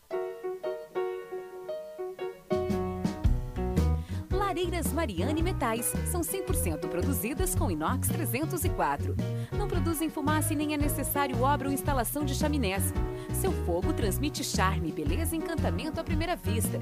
[4.60, 9.16] Lareiras Mariane Metais são 100% produzidas com inox 304.
[9.58, 12.94] Não produzem fumaça e nem é necessário obra ou instalação de chaminés.
[13.34, 16.78] Seu fogo transmite charme, beleza e encantamento à primeira vista.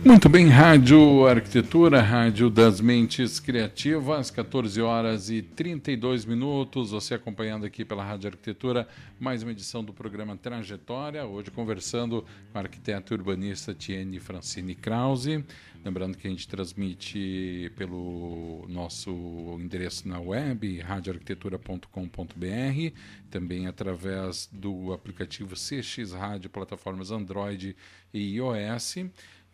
[0.06, 6.92] Muito bem, Rádio Arquitetura, Rádio das Mentes Criativas, 14 horas e 32 minutos.
[6.92, 8.88] Você acompanhando aqui pela Rádio Arquitetura,
[9.20, 11.26] mais uma edição do programa Trajetória.
[11.26, 15.44] Hoje conversando com a arquiteta urbanista Tiene Francine Krause.
[15.84, 22.96] Lembrando que a gente transmite pelo nosso endereço na web, radioarquitetura.com.br,
[23.32, 27.76] também através do aplicativo CX Rádio, plataformas Android
[28.14, 28.98] e iOS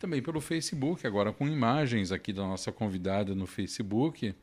[0.01, 4.35] também pelo Facebook, agora com imagens aqui da nossa convidada no Facebook.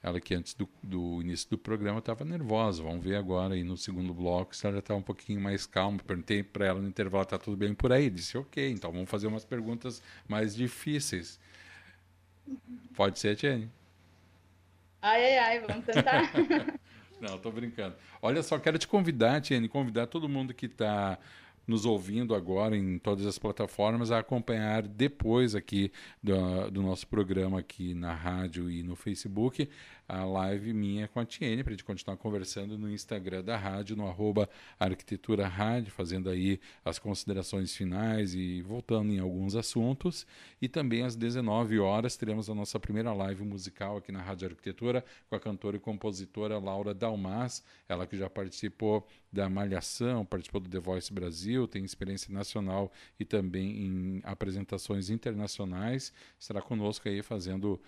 [0.00, 2.82] Ela que antes do, do início do programa estava nervosa.
[2.82, 5.98] Vamos ver agora aí no segundo bloco se ela já está um pouquinho mais calma.
[5.98, 8.08] Perguntei para ela no intervalo, está tudo bem por aí?
[8.08, 11.40] Disse, ok, então vamos fazer umas perguntas mais difíceis.
[12.94, 13.68] Pode ser, Tiene?
[15.02, 16.30] Ai, ai, ai, vamos tentar.
[17.20, 17.96] Não, estou brincando.
[18.20, 21.18] Olha só, quero te convidar, Tiene, convidar todo mundo que está
[21.66, 25.90] nos ouvindo agora em todas as plataformas a acompanhar depois aqui
[26.22, 29.68] do, do nosso programa aqui na rádio e no Facebook
[30.08, 33.96] a live minha com a Tiene, para a gente continuar conversando no Instagram da rádio,
[33.96, 40.26] no arroba Arquitetura Rádio, fazendo aí as considerações finais e voltando em alguns assuntos.
[40.60, 45.04] E também às 19 horas teremos a nossa primeira live musical aqui na Rádio Arquitetura
[45.28, 50.68] com a cantora e compositora Laura Dalmas, ela que já participou da Malhação, participou do
[50.68, 56.12] The Voice Brasil, tem experiência nacional e também em apresentações internacionais.
[56.38, 57.80] Estará conosco aí fazendo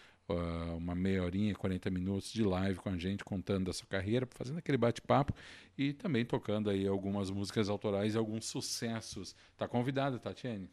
[0.77, 4.59] uma meia horinha, 40 minutos de live com a gente, contando da sua carreira, fazendo
[4.59, 5.33] aquele bate-papo
[5.79, 9.37] e também tocando aí algumas músicas autorais e alguns sucessos.
[9.57, 10.69] Tá convidada, Tatiane?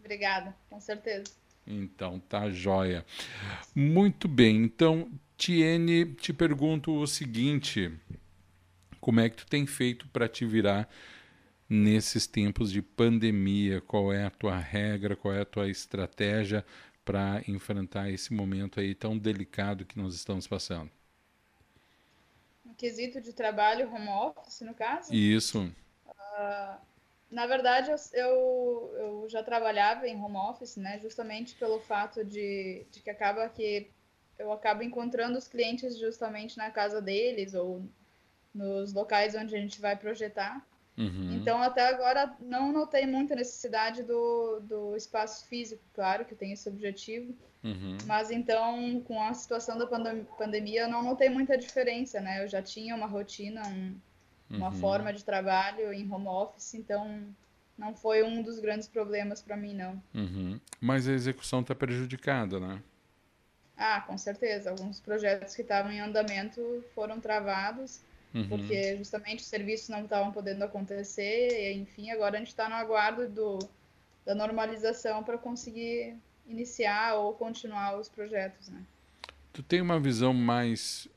[0.00, 1.32] Obrigada, com certeza.
[1.66, 3.04] Então, tá joia.
[3.74, 4.64] Muito bem.
[4.64, 7.92] Então, Tiene, te pergunto o seguinte:
[9.00, 10.88] como é que tu tem feito para te virar
[11.68, 13.80] nesses tempos de pandemia?
[13.80, 15.16] Qual é a tua regra?
[15.16, 16.64] Qual é a tua estratégia
[17.04, 20.90] para enfrentar esse momento aí tão delicado que nós estamos passando?
[22.64, 25.14] No quesito de trabalho home office, no caso?
[25.14, 25.70] Isso.
[26.06, 26.78] Uh,
[27.30, 30.98] na verdade, eu, eu, eu, já trabalhava em home office, né?
[31.00, 33.90] Justamente pelo fato de, de que acaba que
[34.38, 37.82] eu acabo encontrando os clientes justamente na casa deles ou
[38.54, 40.64] nos locais onde a gente vai projetar.
[40.96, 41.34] Uhum.
[41.34, 46.68] Então, até agora, não notei muita necessidade do, do espaço físico, claro que tem esse
[46.68, 47.98] objetivo, uhum.
[48.06, 52.44] mas então, com a situação da pandem pandemia, eu não notei muita diferença, né?
[52.44, 53.96] Eu já tinha uma rotina, um,
[54.48, 54.74] uma uhum.
[54.74, 57.24] forma de trabalho em home office, então
[57.76, 60.00] não foi um dos grandes problemas para mim, não.
[60.14, 60.60] Uhum.
[60.80, 62.80] Mas a execução está prejudicada, né?
[63.76, 64.70] Ah, com certeza.
[64.70, 68.00] Alguns projetos que estavam em andamento foram travados
[68.34, 68.48] uhum.
[68.48, 72.74] porque justamente os serviços não estavam podendo acontecer, e, enfim, agora a gente está no
[72.74, 73.58] aguardo do,
[74.26, 76.16] da normalização para conseguir
[76.46, 78.82] iniciar ou continuar os projetos, né?
[79.52, 81.08] Tu tem uma visão mais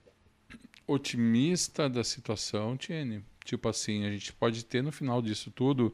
[0.85, 3.23] otimista da situação, Tiene?
[3.43, 5.93] Tipo assim, a gente pode ter no final disso tudo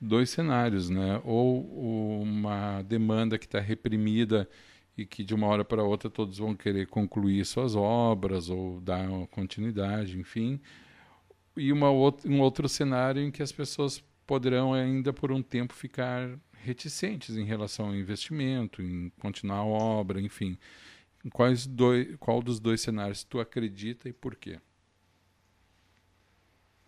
[0.00, 1.20] dois cenários, né?
[1.24, 4.48] Ou uma demanda que está reprimida
[4.98, 9.08] e que de uma hora para outra todos vão querer concluir suas obras ou dar
[9.28, 10.60] continuidade, enfim.
[11.56, 15.72] E uma outra, um outro cenário em que as pessoas poderão ainda por um tempo
[15.72, 20.58] ficar reticentes em relação ao investimento, em continuar a obra, enfim.
[21.32, 24.58] Quais dois, qual dos dois cenários tu acredita e por quê?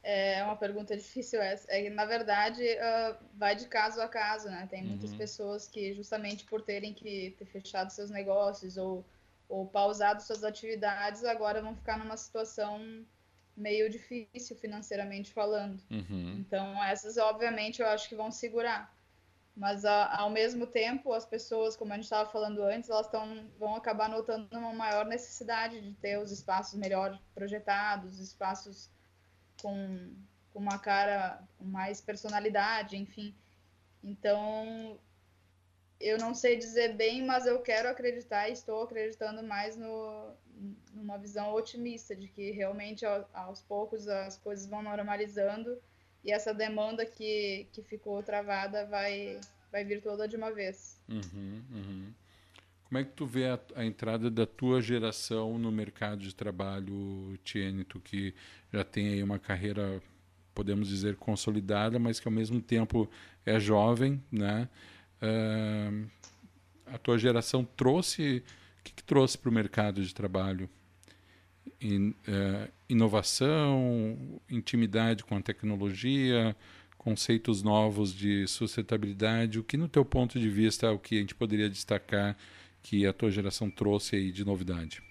[0.03, 1.71] É uma pergunta difícil essa.
[1.71, 4.67] É, na verdade, uh, vai de caso a caso, né?
[4.71, 5.19] Tem muitas uhum.
[5.19, 9.05] pessoas que, justamente por terem que ter fechado seus negócios ou,
[9.49, 13.05] ou pausado suas atividades, agora vão ficar numa situação
[13.57, 15.83] meio difícil financeiramente falando.
[15.91, 16.37] Uhum.
[16.39, 18.95] Então, essas, obviamente, eu acho que vão segurar.
[19.55, 23.51] Mas, a, ao mesmo tempo, as pessoas, como a gente estava falando antes, elas tão,
[23.59, 28.89] vão acabar notando uma maior necessidade de ter os espaços melhor projetados, espaços
[29.61, 30.13] com,
[30.53, 33.35] com uma cara mais personalidade, enfim.
[34.03, 34.99] Então,
[36.01, 40.33] eu não sei dizer bem, mas eu quero acreditar e estou acreditando mais no,
[40.95, 45.79] numa visão otimista de que realmente aos poucos as coisas vão normalizando
[46.25, 50.99] e essa demanda que, que ficou travada vai, vai vir toda de uma vez.
[51.09, 52.13] Uhum, uhum.
[52.91, 57.39] Como é que tu vê a, a, entrada da tua geração no mercado de trabalho,
[57.45, 58.35] Tiene, tu que
[58.73, 60.03] já tem aí uma carreira,
[60.53, 63.09] podemos dizer, consolidada, mas que ao mesmo tempo
[63.47, 64.69] é jovem, né?
[65.23, 66.11] Uh,
[66.85, 68.43] a tua geração trouxe,
[68.81, 70.69] o que, que trouxe para o mercado de trabalho?
[71.81, 76.57] In, uh, inovação, intimidade com a tecnologia,
[76.99, 79.61] conceitos novos de sustentabilidade.
[79.61, 82.37] O que, no teu ponto de vista, é o que a gente poderia destacar
[82.83, 85.03] que a tua geração trouxe aí de novidade?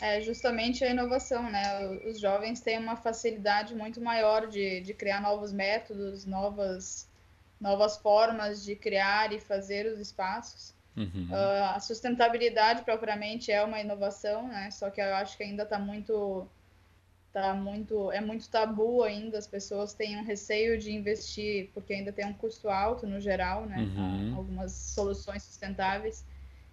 [0.00, 1.88] É justamente a inovação, né?
[2.06, 7.10] Os jovens têm uma facilidade muito maior de, de criar novos métodos, novas,
[7.60, 10.72] novas formas de criar e fazer os espaços.
[10.96, 11.28] Uhum.
[11.30, 14.70] Uh, a sustentabilidade propriamente é uma inovação, né?
[14.70, 16.46] Só que eu acho que ainda está muito,
[17.32, 19.38] tá muito, é muito tabu ainda.
[19.38, 23.66] As pessoas têm um receio de investir porque ainda tem um custo alto no geral,
[23.66, 23.78] né?
[23.78, 24.34] Uhum.
[24.36, 26.24] Algumas soluções sustentáveis.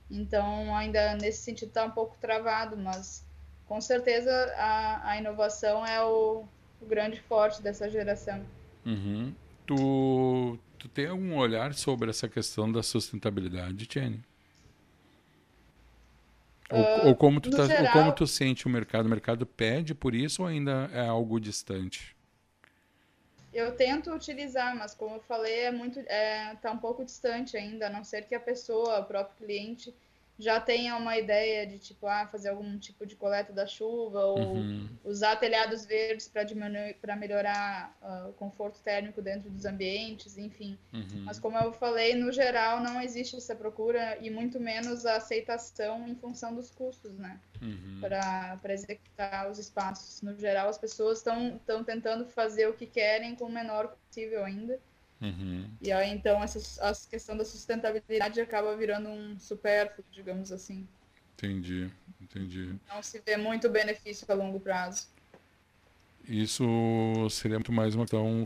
[0.10, 3.26] Então ainda nesse sentido está um pouco travado, mas
[3.66, 6.45] com certeza a, a inovação é o,
[6.82, 8.45] o grande forte dessa geração.
[8.86, 9.34] Uhum.
[9.66, 14.24] Tu Tu tem algum olhar sobre essa questão da sustentabilidade, Jenny?
[16.70, 17.86] Ou, uh, ou, como tu tá, geral...
[17.86, 19.05] ou como tu sente o mercado?
[19.05, 22.16] O mercado pede por isso ou ainda é algo distante?
[23.53, 27.88] Eu tento utilizar, mas como eu falei, é muito, é, tá um pouco distante ainda,
[27.88, 29.95] a não ser que a pessoa, o próprio cliente,
[30.38, 34.39] já tenha uma ideia de tipo ah, fazer algum tipo de coleta da chuva ou
[34.39, 34.89] uhum.
[35.03, 40.77] usar telhados verdes para diminuir para melhorar uh, o conforto térmico dentro dos ambientes, enfim.
[40.93, 41.23] Uhum.
[41.23, 46.07] Mas como eu falei, no geral não existe essa procura e muito menos a aceitação
[46.07, 47.39] em função dos custos, né?
[47.61, 47.99] Uhum.
[48.01, 50.21] Para executar os espaços.
[50.21, 54.43] No geral, as pessoas estão estão tentando fazer o que querem com o menor possível
[54.43, 54.79] ainda.
[55.26, 55.67] Uhum.
[55.82, 60.88] E aí, então, essa, a questão da sustentabilidade acaba virando um supérfluo, digamos assim.
[61.34, 61.89] Entendi,
[62.21, 62.76] entendi.
[62.88, 65.07] Não se vê muito benefício a longo prazo.
[66.28, 66.63] Isso
[67.30, 68.45] seria muito mais uma questão.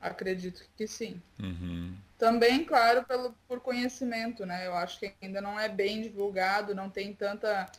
[0.00, 1.20] Acredito que sim.
[1.40, 1.94] Uhum.
[2.18, 4.66] Também, claro, pelo, por conhecimento, né?
[4.66, 7.70] Eu acho que ainda não é bem divulgado, não tem tanta,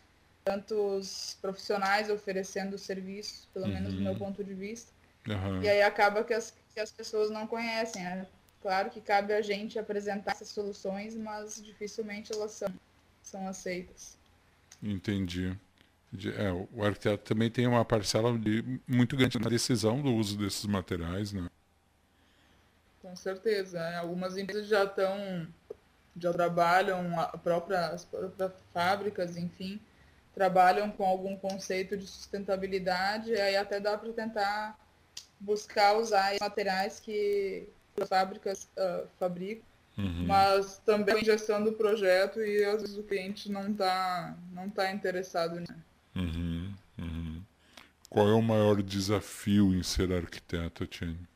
[0.44, 3.74] tantos profissionais oferecendo serviço, pelo uhum.
[3.74, 4.20] menos do meu uhum.
[4.20, 4.92] ponto de vista.
[5.28, 5.62] Uhum.
[5.62, 8.04] E aí acaba que as, que as pessoas não conhecem.
[8.04, 8.28] Né?
[8.62, 12.68] Claro que cabe a gente apresentar essas soluções, mas dificilmente elas são,
[13.24, 14.18] são aceitas.
[14.84, 15.58] Entendi.
[16.38, 20.66] É, o arquiteto também tem uma parcela de, muito grande na decisão do uso desses
[20.66, 21.50] materiais, né?
[23.02, 23.80] Com certeza.
[23.80, 23.98] Né?
[23.98, 25.48] Algumas empresas já estão,
[26.18, 29.80] já trabalham, a própria, as próprias fábricas, enfim,
[30.34, 34.78] trabalham com algum conceito de sustentabilidade, e aí até dá para tentar
[35.46, 37.68] buscar usar materiais que
[38.02, 39.64] as fábricas uh, fabricam,
[39.98, 40.26] uhum.
[40.26, 45.60] mas também gestão do projeto e às vezes o cliente não está não tá interessado
[45.60, 45.74] nisso.
[46.16, 46.74] Uhum.
[46.98, 47.42] Uhum.
[48.10, 51.28] Qual é o maior desafio em ser arquiteto, Tiane?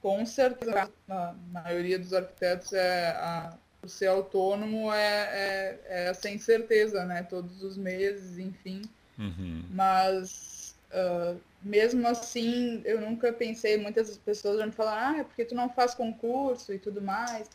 [0.00, 7.04] Com certeza, a maioria dos arquitetos é a, ser autônomo é, é, é essa incerteza,
[7.04, 7.22] né?
[7.22, 8.82] Todos os meses, enfim.
[9.18, 9.64] Uhum.
[9.70, 10.51] Mas
[10.92, 15.68] Uh, mesmo assim, eu nunca pensei, muitas pessoas me falaram, ah, é porque tu não
[15.68, 17.48] faz concurso e tudo mais.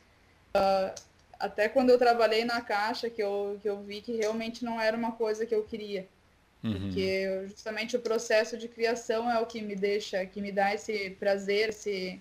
[0.55, 0.93] Uh,
[1.39, 4.97] até quando eu trabalhei na Caixa, que eu, que eu vi que realmente não era
[4.97, 6.07] uma coisa que eu queria.
[6.63, 6.79] Uhum.
[6.79, 11.11] Porque justamente o processo de criação é o que me deixa, que me dá esse
[11.11, 12.19] prazer, esse,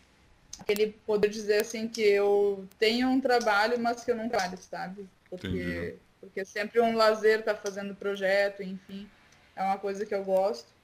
[0.58, 5.08] aquele poder dizer assim que eu tenho um trabalho, mas que eu não trabalho, sabe?
[5.30, 9.08] Porque, porque sempre um lazer tá fazendo projeto, enfim.
[9.54, 10.75] É uma coisa que eu gosto.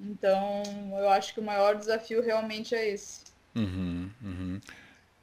[0.00, 0.62] Então,
[0.98, 3.24] eu acho que o maior desafio realmente é esse.
[3.54, 4.60] Uhum, uhum.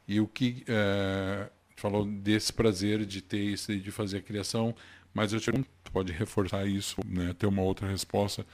[0.07, 4.75] E o que é, falou desse prazer de ter isso de fazer a criação,
[5.13, 8.45] mas eu te pergunto, pode reforçar isso, né, ter uma outra resposta.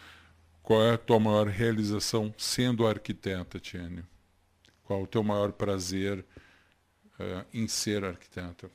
[0.62, 4.04] Qual é a tua maior realização sendo arquiteta, Tiane?
[4.86, 6.20] Qual o teu maior prazer
[7.20, 8.72] uh, em ser arquiteta?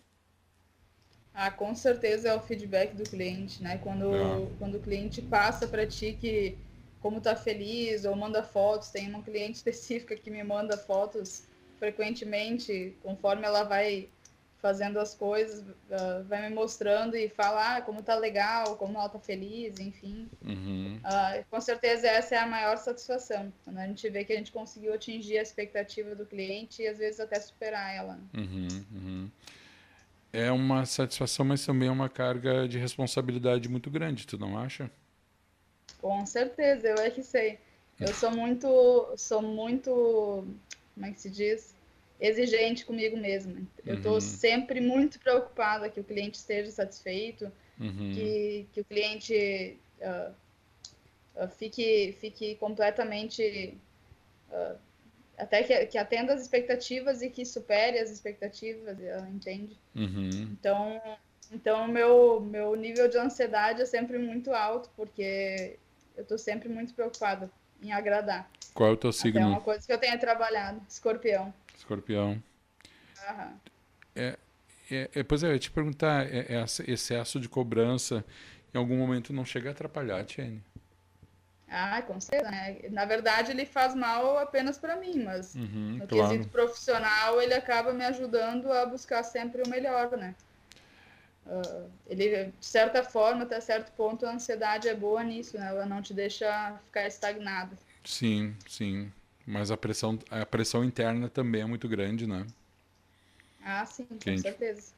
[1.32, 3.78] Ah, com certeza é o feedback do cliente, né?
[3.78, 4.49] Quando, é.
[4.59, 6.59] quando o cliente passa para ti que
[7.01, 8.90] como tá feliz ou manda fotos.
[8.90, 11.44] Tem uma cliente específica que me manda fotos
[11.78, 14.09] frequentemente, conforme ela vai
[14.61, 19.09] fazendo as coisas, uh, vai me mostrando e fala ah, como tá legal, como ela
[19.09, 20.28] tá feliz, enfim.
[20.44, 20.99] Uhum.
[20.99, 24.51] Uh, com certeza essa é a maior satisfação, quando a gente vê que a gente
[24.51, 28.14] conseguiu atingir a expectativa do cliente e às vezes até superar ela.
[28.16, 28.22] Né?
[28.36, 29.30] Uhum, uhum.
[30.32, 34.90] É uma satisfação, mas também é uma carga de responsabilidade muito grande, tu não acha?
[36.01, 37.59] Com certeza, eu é que sei.
[38.01, 40.46] Eu sou muito, sou muito,
[40.94, 41.74] como é que se diz?
[42.20, 43.61] Exigente comigo mesma.
[43.84, 44.20] Eu estou uhum.
[44.20, 48.12] sempre muito preocupada que o cliente esteja satisfeito, uhum.
[48.14, 53.76] que, que o cliente uh, uh, fique, fique completamente.
[54.51, 54.76] Uh,
[55.36, 58.96] até que, que, atenda as expectativas e que supere as expectativas,
[59.32, 59.78] entende?
[59.94, 60.30] Uhum.
[60.53, 61.01] Então,
[61.53, 65.78] então meu, meu nível de ansiedade é sempre muito alto, porque
[66.18, 67.48] eu tô sempre muito preocupada
[67.80, 68.50] em agradar.
[68.74, 69.40] Qual é o teu signo?
[69.40, 71.54] É uma coisa que eu tenho trabalhado, escorpião.
[71.76, 72.42] Escorpião.
[73.28, 73.60] Aham.
[74.16, 74.36] É,
[74.90, 78.24] é, é, pois é, eu ia te perguntar, é, é, excesso de cobrança
[78.74, 80.62] em algum momento não chega a atrapalhar, Tiene?
[81.70, 82.78] Ah, com certeza, né?
[82.90, 86.28] Na verdade, ele faz mal apenas para mim, mas uhum, no claro.
[86.30, 90.34] quesito profissional, ele acaba me ajudando a buscar sempre o melhor, né?
[91.49, 95.68] Uh, ele, de certa forma, até certo ponto, a ansiedade é boa nisso, né?
[95.68, 97.76] Ela não te deixa ficar estagnado.
[98.05, 99.11] Sim, sim.
[99.46, 102.46] Mas a pressão, a pressão interna também é muito grande, né?
[103.64, 104.92] Ah, sim, com certeza.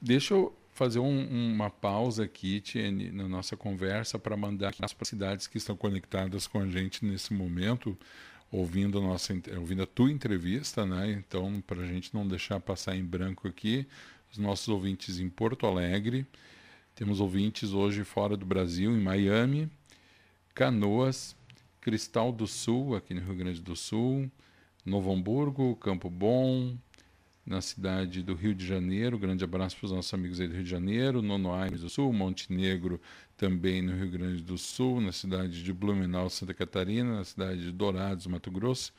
[0.00, 5.46] Deixa eu fazer um, uma pausa aqui, Tiene, na nossa conversa para mandar as cidades
[5.46, 7.96] que estão conectadas com a gente nesse momento,
[8.52, 11.12] ouvindo a, nossa, ouvindo a tua entrevista, né?
[11.12, 13.86] Então, para a gente não deixar passar em branco aqui,
[14.36, 16.26] os nossos ouvintes em Porto Alegre,
[16.94, 19.70] temos ouvintes hoje fora do Brasil, em Miami,
[20.54, 21.34] Canoas,
[21.80, 24.30] Cristal do Sul, aqui no Rio Grande do Sul,
[24.84, 26.76] Novo Hamburgo, Campo Bom,
[27.46, 29.18] na cidade do Rio de Janeiro.
[29.18, 33.00] Grande abraço para os nossos amigos aí do Rio de Janeiro, Nono do Sul, Montenegro
[33.36, 37.72] também no Rio Grande do Sul, na cidade de Blumenau, Santa Catarina, na cidade de
[37.72, 38.92] Dourados, Mato Grosso.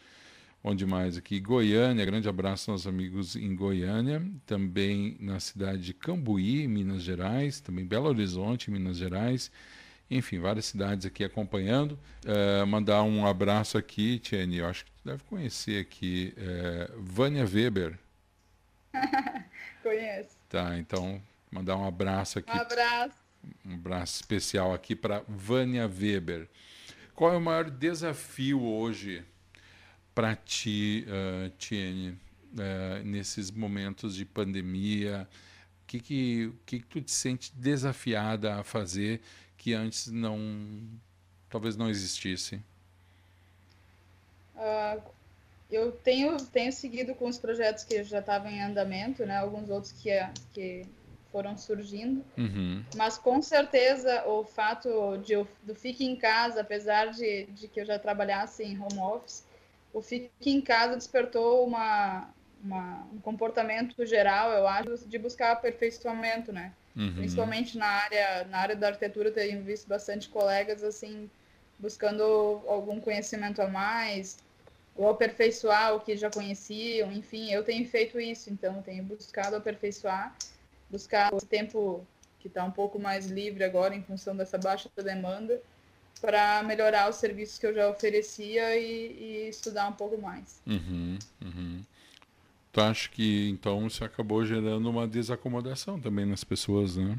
[0.63, 1.39] Onde mais aqui?
[1.39, 7.85] Goiânia, grande abraço aos amigos em Goiânia, também na cidade de Cambuí, Minas Gerais, também
[7.85, 9.51] Belo Horizonte, Minas Gerais,
[10.09, 11.97] enfim, várias cidades aqui acompanhando.
[12.25, 17.45] Uh, mandar um abraço aqui, Tiene, eu acho que tu deve conhecer aqui, uh, Vânia
[17.45, 17.97] Weber,
[19.83, 20.35] Conheço.
[20.49, 22.51] Tá, então mandar um abraço aqui.
[22.51, 23.15] Um abraço.
[23.65, 26.47] Um abraço especial aqui para Vânia Weber.
[27.15, 29.23] Qual é o maior desafio hoje
[30.17, 35.27] para ti, uh, Tiene, uh, nesses momentos de pandemia?
[35.83, 39.21] O que, que, que, que tu te sente desafiada a fazer
[39.55, 40.39] que antes não,
[41.51, 42.55] talvez não existisse?
[44.55, 44.99] Uh,
[45.69, 49.37] eu tenho, tenho seguido com os projetos que já estavam em andamento, né?
[49.37, 50.09] Alguns outros que,
[50.51, 50.83] que
[51.31, 52.25] foram surgindo.
[52.35, 52.83] Uhum.
[52.95, 57.81] Mas com certeza o fato de eu, do fique em casa, apesar de, de que
[57.81, 59.45] eu já trabalhasse em home office,
[59.93, 62.29] o fique em casa despertou uma,
[62.63, 66.73] uma, um comportamento geral, eu acho, de buscar aperfeiçoamento, né?
[66.95, 67.13] Uhum.
[67.15, 71.29] Principalmente na área, na área da arquitetura, tenho visto bastante colegas assim
[71.79, 72.23] buscando
[72.67, 74.37] algum conhecimento a mais,
[74.95, 80.35] ou aperfeiçoar o que já conheciam, enfim, eu tenho feito isso, então tenho buscado aperfeiçoar,
[80.89, 82.05] buscar o tempo
[82.39, 85.61] que está um pouco mais livre agora em função dessa baixa demanda,
[86.17, 90.61] para melhorar os serviços que eu já oferecia e, e estudar um pouco mais.
[90.65, 91.81] Uhum, uhum.
[92.71, 97.17] Tu acha que então isso acabou gerando uma desacomodação também nas pessoas, né?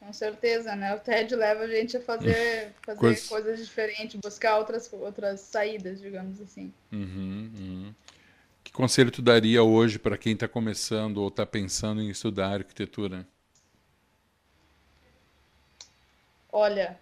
[0.00, 0.94] Com certeza, né?
[0.94, 3.28] O TED leva a gente a fazer, fazer Coisa...
[3.28, 6.72] coisas diferentes, buscar outras, outras saídas, digamos assim.
[6.92, 7.94] Uhum, uhum.
[8.62, 13.26] Que conselho tu daria hoje para quem está começando ou está pensando em estudar arquitetura?
[16.52, 16.98] Olha,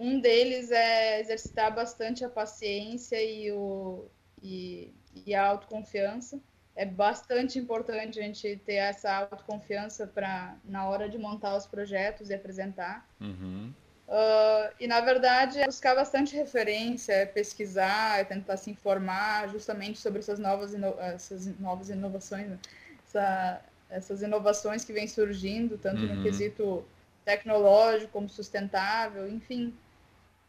[0.00, 4.06] um deles é exercitar bastante a paciência e, o,
[4.42, 4.94] e,
[5.26, 6.40] e a autoconfiança
[6.74, 12.30] é bastante importante a gente ter essa autoconfiança para na hora de montar os projetos
[12.30, 13.06] e apresentar.
[13.20, 13.70] Uhum.
[14.08, 19.98] Uh, e na verdade é buscar bastante referência, é pesquisar, é tentar se informar justamente
[19.98, 22.58] sobre essas novas, ino essas novas inovações, né?
[23.06, 26.16] Essa, essas inovações que vêm surgindo, tanto uhum.
[26.16, 26.84] no quesito
[27.24, 29.74] tecnológico como sustentável, enfim,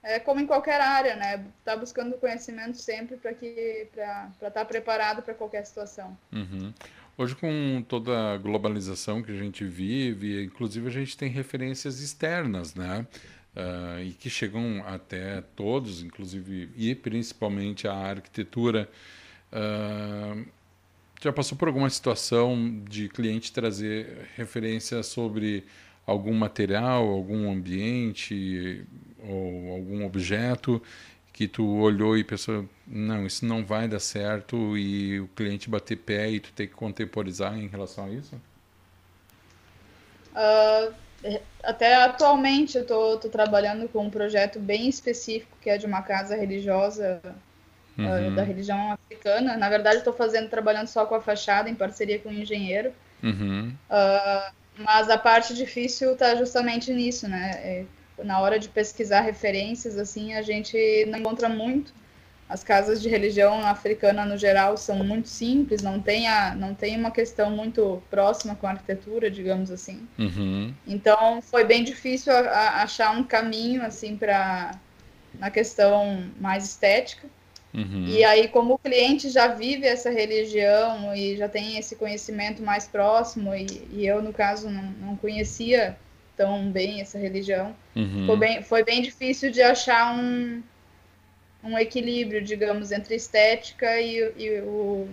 [0.04, 1.46] é como em qualquer área, né?
[1.64, 6.18] Tá buscando conhecimento sempre para que para estar tá preparado para qualquer situação.
[6.32, 6.74] Uhum.
[7.18, 12.74] Hoje, com toda a globalização que a gente vive, inclusive a gente tem referências externas,
[12.74, 13.06] né?
[13.56, 18.90] Uh, e que chegam até todos, inclusive e principalmente a arquitetura.
[19.52, 20.46] Uh,
[21.22, 25.64] já passou por alguma situação de cliente trazer referência sobre
[26.06, 28.86] algum material, algum ambiente,
[29.28, 30.82] ou algum objeto
[31.34, 35.98] que tu olhou e pensou, não, isso não vai dar certo e o cliente bater
[35.98, 38.36] pé e tu ter que contemporizar em relação a isso?
[40.32, 40.94] Uh,
[41.64, 46.02] até atualmente eu tô, tô, trabalhando com um projeto bem específico que é de uma
[46.02, 48.28] casa religiosa ah, uhum.
[48.28, 49.58] uh, da religião africana.
[49.58, 52.92] Na verdade, estou fazendo trabalhando só com a fachada em parceria com um engenheiro.
[53.24, 53.74] Uhum.
[53.90, 57.52] Uh, mas a parte difícil está justamente nisso, né?
[57.64, 57.86] É,
[58.24, 61.94] na hora de pesquisar referências, assim, a gente não encontra muito.
[62.50, 66.98] as casas de religião africana no geral são muito simples, não tem, a, não tem
[66.98, 70.06] uma questão muito próxima com a arquitetura, digamos assim.
[70.20, 70.74] Uhum.
[70.86, 74.78] Então foi bem difícil a, a achar um caminho assim para
[75.40, 77.26] na questão mais estética.
[77.74, 78.04] Uhum.
[78.06, 82.86] E aí, como o cliente já vive essa religião e já tem esse conhecimento mais
[82.86, 85.98] próximo, e, e eu, no caso, não, não conhecia
[86.36, 88.26] tão bem essa religião, Uhum.
[88.26, 90.62] foi, bem, foi bem difícil de achar um,
[91.64, 95.08] um equilíbrio, digamos, entre estética e, e o,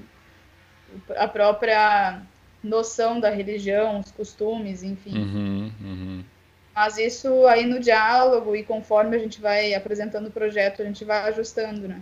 [1.16, 2.22] a própria
[2.62, 5.16] noção da religião, os costumes, enfim.
[5.18, 5.72] Uhum.
[5.80, 6.24] Uhum.
[6.74, 11.04] Mas isso aí no diálogo e conforme a gente vai apresentando o projeto, a gente
[11.04, 12.00] vai ajustando, né?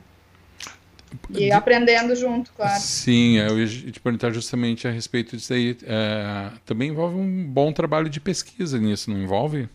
[1.31, 2.81] E De- aprendendo junto, claro.
[2.81, 5.77] Sim, eu ia te perguntar justamente a respeito disso aí.
[5.85, 9.69] É, também envolve um bom trabalho de pesquisa nisso, não envolve?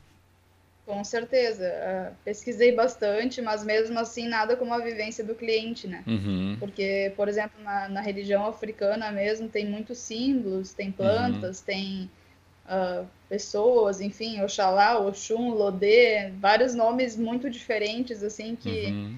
[0.85, 1.65] Com certeza.
[1.67, 6.03] Ah, pesquisei bastante, mas mesmo assim nada como a vivência do cliente, né?
[6.05, 6.57] Uhum.
[6.59, 12.09] Porque, por exemplo, na, na religião africana mesmo tem muitos símbolos, tem plantas, tem
[12.65, 19.15] ah, pessoas, enfim, Oxalá, Oxum, Lodê, vários nomes muito diferentes, assim, que, Uhum.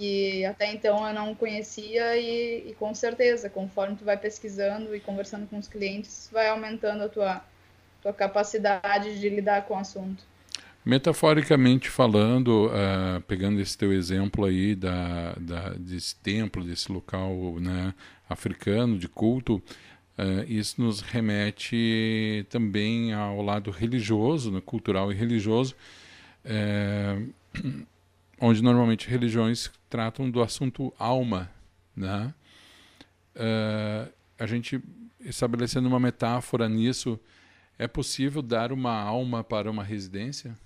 [0.00, 5.00] Que até então eu não conhecia e, e com certeza, conforme tu vai pesquisando e
[5.00, 7.44] conversando com os clientes, vai aumentando a tua,
[8.00, 10.24] tua capacidade de lidar com o assunto.
[10.82, 17.92] Metaforicamente falando, ah, pegando esse teu exemplo aí da, da, desse templo, desse local né,
[18.26, 19.62] africano de culto,
[20.16, 25.76] ah, isso nos remete também ao lado religioso, né, cultural e religioso,
[26.42, 27.18] eh,
[28.40, 31.50] onde normalmente religiões tratam do assunto alma,
[31.94, 32.34] né?
[33.36, 34.82] Ah, a gente
[35.20, 37.20] estabelecendo uma metáfora nisso,
[37.78, 40.56] é possível dar uma alma para uma residência?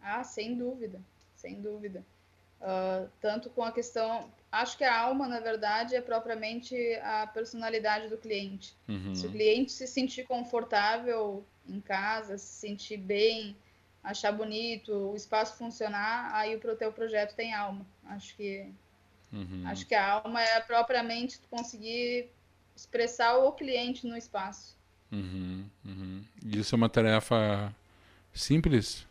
[0.00, 1.00] Ah, sem dúvida,
[1.34, 2.04] sem dúvida.
[2.60, 4.30] Ah, tanto com a questão.
[4.50, 8.76] Acho que a alma, na verdade, é propriamente a personalidade do cliente.
[8.88, 9.14] Uhum.
[9.14, 13.56] Se o cliente se sentir confortável em casa, se sentir bem,
[14.06, 17.84] achar bonito, o espaço funcionar, aí o teu projeto tem alma.
[18.06, 18.66] Acho que,
[19.32, 19.64] Uhum.
[19.66, 22.30] acho que a alma é propriamente conseguir
[22.76, 24.76] expressar o cliente no espaço.
[25.10, 25.64] Uhum.
[25.84, 26.24] Uhum.
[26.44, 27.74] Isso é uma tarefa
[28.32, 29.06] simples?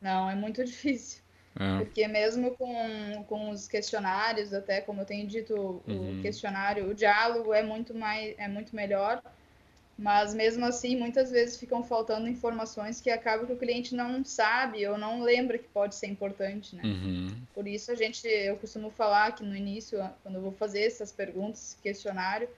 [0.00, 1.22] Não, é muito difícil.
[1.58, 1.78] É.
[1.78, 6.18] Porque mesmo com, com os questionários, até como eu tenho dito, Uhum.
[6.18, 9.22] o questionário, o diálogo é muito mais, é muito melhor,
[9.96, 14.86] mas mesmo assim, muitas vezes ficam faltando informações que acaba que o cliente não sabe
[14.86, 16.82] ou não lembra que pode ser importante, né?
[16.84, 17.36] Uhum.
[17.54, 21.12] Por isso a gente, eu costumo falar que no início, quando eu vou fazer essas
[21.12, 22.48] perguntas, esse questionário,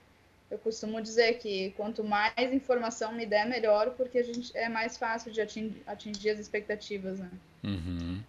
[0.51, 4.97] eu costumo dizer que quanto mais informação me der, melhor, porque a gente é mais
[4.97, 7.31] fácil de atingir, atingir as expectativas, né?
[7.63, 8.21] Uhum.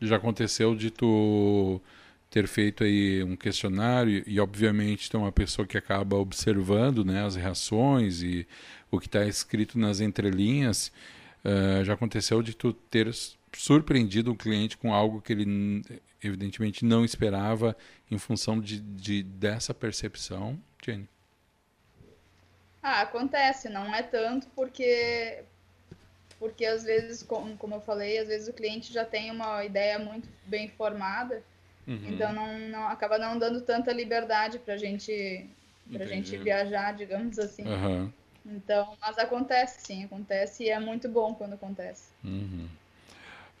[0.00, 1.80] Já aconteceu de tu
[2.30, 7.36] ter feito aí um questionário e obviamente tem uma pessoa que acaba observando né, as
[7.36, 8.46] reações e
[8.90, 10.92] o que está escrito nas entrelinhas.
[11.44, 13.08] eh, já aconteceu de tu ter
[13.56, 15.82] surpreendido o cliente com algo que ele
[16.22, 17.76] evidentemente não esperava
[18.10, 21.08] em função de, de dessa percepção, Jenny?
[22.82, 25.44] Ah, acontece, não é tanto porque
[26.38, 29.98] porque às vezes, como, como eu falei, às vezes o cliente já tem uma ideia
[29.98, 31.42] muito bem formada,
[31.88, 32.12] Uhum.
[32.12, 35.48] então não, não acaba não dando tanta liberdade pra gente
[35.90, 36.44] pra gente Entendi.
[36.44, 37.66] viajar, digamos assim.
[37.66, 38.12] Aham.
[38.44, 42.10] Então, mas acontece sim, acontece e é muito bom quando acontece.
[42.22, 42.68] Uhum.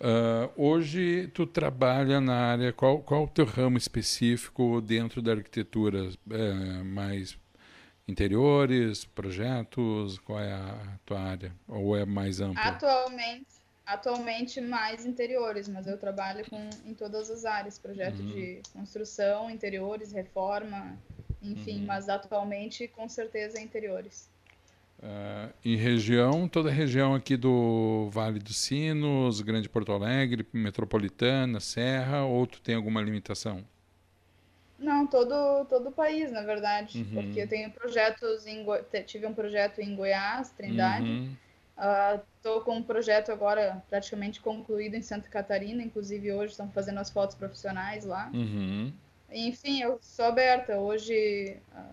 [0.00, 6.10] Ah, hoje tu trabalha na área, qual, qual o teu ramo específico dentro da arquitetura?
[6.30, 7.36] É, mais
[8.06, 11.52] interiores, projetos, qual é a tua área?
[11.66, 12.62] Ou é mais ampla?
[12.62, 13.46] Atualmente,
[13.88, 18.28] atualmente mais interiores, mas eu trabalho com em todas as áreas, projeto Uhum.
[18.34, 20.98] de construção, interiores, reforma,
[21.42, 21.86] enfim, Uhum.
[21.86, 24.30] mas atualmente com certeza interiores.
[25.02, 31.60] Ah, em região, toda a região aqui do Vale dos Sinos, Grande Porto Alegre, Metropolitana,
[31.60, 33.64] Serra, ou tu tem alguma limitação?
[34.78, 37.10] Não, todo, todo o país, na verdade, Uhum.
[37.12, 38.64] porque eu tenho projetos em
[39.06, 41.20] tive um projeto em Goiás, Trindade,
[42.36, 47.10] Estou com um projeto agora praticamente concluído em Santa Catarina, inclusive hoje estão fazendo as
[47.10, 48.30] fotos profissionais lá.
[48.34, 48.92] Uhum.
[49.30, 50.78] Enfim, eu sou aberta.
[50.78, 51.90] Hoje, ah,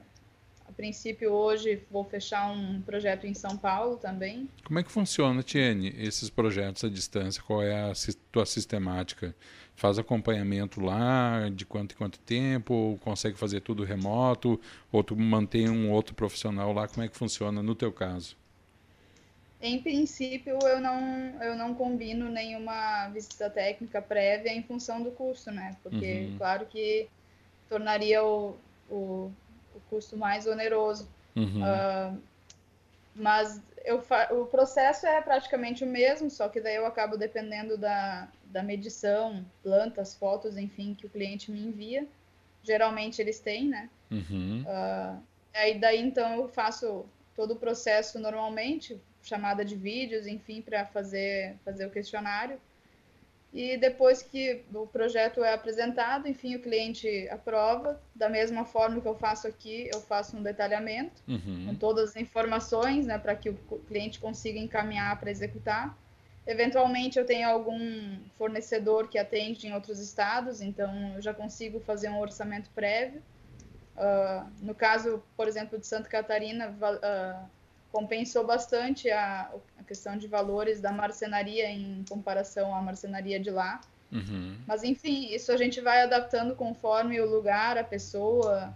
[0.67, 4.49] a princípio, hoje vou fechar um projeto em São Paulo também.
[4.63, 7.43] Como é que funciona, Tiene, esses projetos à distância?
[7.43, 7.93] Qual é a
[8.31, 9.35] tua sistemática?
[9.75, 12.97] Faz acompanhamento lá, de quanto em quanto tempo?
[13.03, 14.59] Consegue fazer tudo remoto?
[14.91, 16.87] Ou tu mantém um outro profissional lá?
[16.87, 18.35] Como é que funciona no teu caso?
[19.65, 25.51] Em princípio, eu não, eu não combino nenhuma visita técnica prévia em função do custo,
[25.51, 25.75] né?
[25.81, 26.37] Porque, uhum.
[26.37, 27.09] claro que
[27.67, 28.55] tornaria o,
[28.87, 29.31] o,
[29.73, 31.09] o, custo mais oneroso.
[31.35, 31.63] Uhum.
[31.63, 32.21] Uh,
[33.15, 38.27] mas eu o processo é praticamente o mesmo, só que daí eu acabo dependendo da,
[38.45, 42.07] da medição, plantas, fotos, enfim, que o cliente me envia.
[42.61, 43.89] Geralmente eles têm, né?
[44.11, 44.63] Uhum.
[44.63, 45.23] Uh,
[45.55, 47.03] aí daí então eu faço
[47.35, 52.59] todo o processo normalmente, chamada de vídeos, enfim, para fazer, fazer o questionário.
[53.51, 58.01] E depois que o projeto é apresentado, enfim, o cliente aprova.
[58.13, 61.67] Da mesma forma que eu faço aqui, eu faço um detalhamento uhum.
[61.67, 63.55] com todas as informações, né, para que o
[63.87, 65.97] cliente consiga encaminhar para executar.
[66.45, 72.09] Eventualmente, eu tenho algum fornecedor que atende em outros estados, então eu já consigo fazer
[72.09, 73.21] um orçamento prévio.
[73.95, 77.49] Uh, no caso, por exemplo, de Santa Catarina, uh,
[77.95, 83.79] compensou bastante a, a, questão de valores da marcenaria em comparação à marcenaria de lá.
[84.11, 84.57] Uhum.
[84.67, 88.75] Mas, enfim, isso a gente vai adaptando conforme o lugar, a pessoa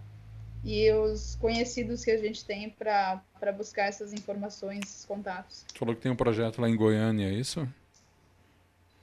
[0.64, 3.22] e os conhecidos que a gente tem para
[3.54, 5.66] buscar essas informações, esses contatos.
[5.68, 7.68] Você falou que tem um projeto lá em Goiânia, é isso?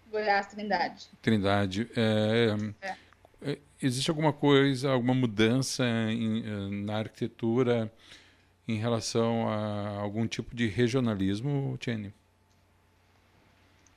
[0.10, 1.10] Goiás, Trindade.
[1.22, 1.92] Trindade.
[1.96, 3.52] É, é.
[3.52, 7.92] é existe alguma coisa, alguma mudança em, eh, na arquitetura
[8.68, 12.14] em relação a algum tipo de regionalismo, Tiene?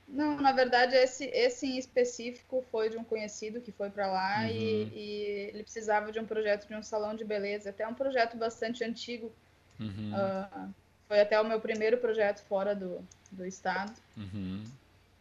[0.07, 4.41] Não, na verdade, esse, esse em específico foi de um conhecido que foi para lá
[4.41, 4.47] uhum.
[4.47, 8.35] e, e, ele precisava de um projeto de um salão de beleza, até um projeto
[8.35, 9.31] bastante antigo.
[9.79, 10.11] Uhum.
[10.13, 10.73] Uh,
[11.07, 12.99] foi até o meu primeiro projeto fora do,
[13.31, 13.93] do estado.
[14.17, 14.63] Uhum.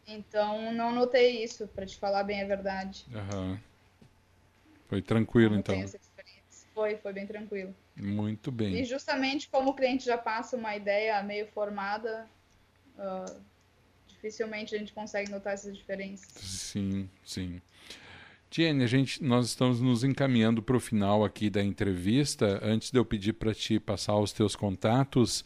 [0.06, 3.06] Então, não notei isso, para te falar bem a verdade.
[4.88, 5.84] Foi tranquilo, então.
[6.80, 7.74] Foi, foi bem tranquilo.
[7.94, 8.80] Muito bem.
[8.80, 12.26] E justamente como o cliente já passa uma ideia meio formada,
[12.96, 13.38] uh,
[14.08, 16.32] dificilmente a gente consegue notar essas diferenças.
[16.32, 17.60] Sim, sim.
[18.48, 22.58] Tiene, a gente, nós estamos nos encaminhando para o final aqui da entrevista.
[22.62, 25.44] Antes de eu pedir para ti passar os teus contatos,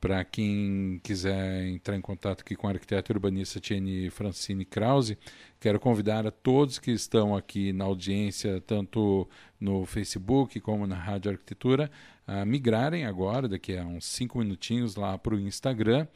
[0.00, 5.18] para quem quiser entrar em contato aqui com a arquiteta urbanista Tiene Francine Krause,
[5.58, 9.28] quero convidar a todos que estão aqui na audiência, tanto
[9.60, 11.90] no Facebook como na Rádio Arquitetura,
[12.26, 16.06] a migrarem agora, daqui a uns cinco minutinhos, lá para o Instagram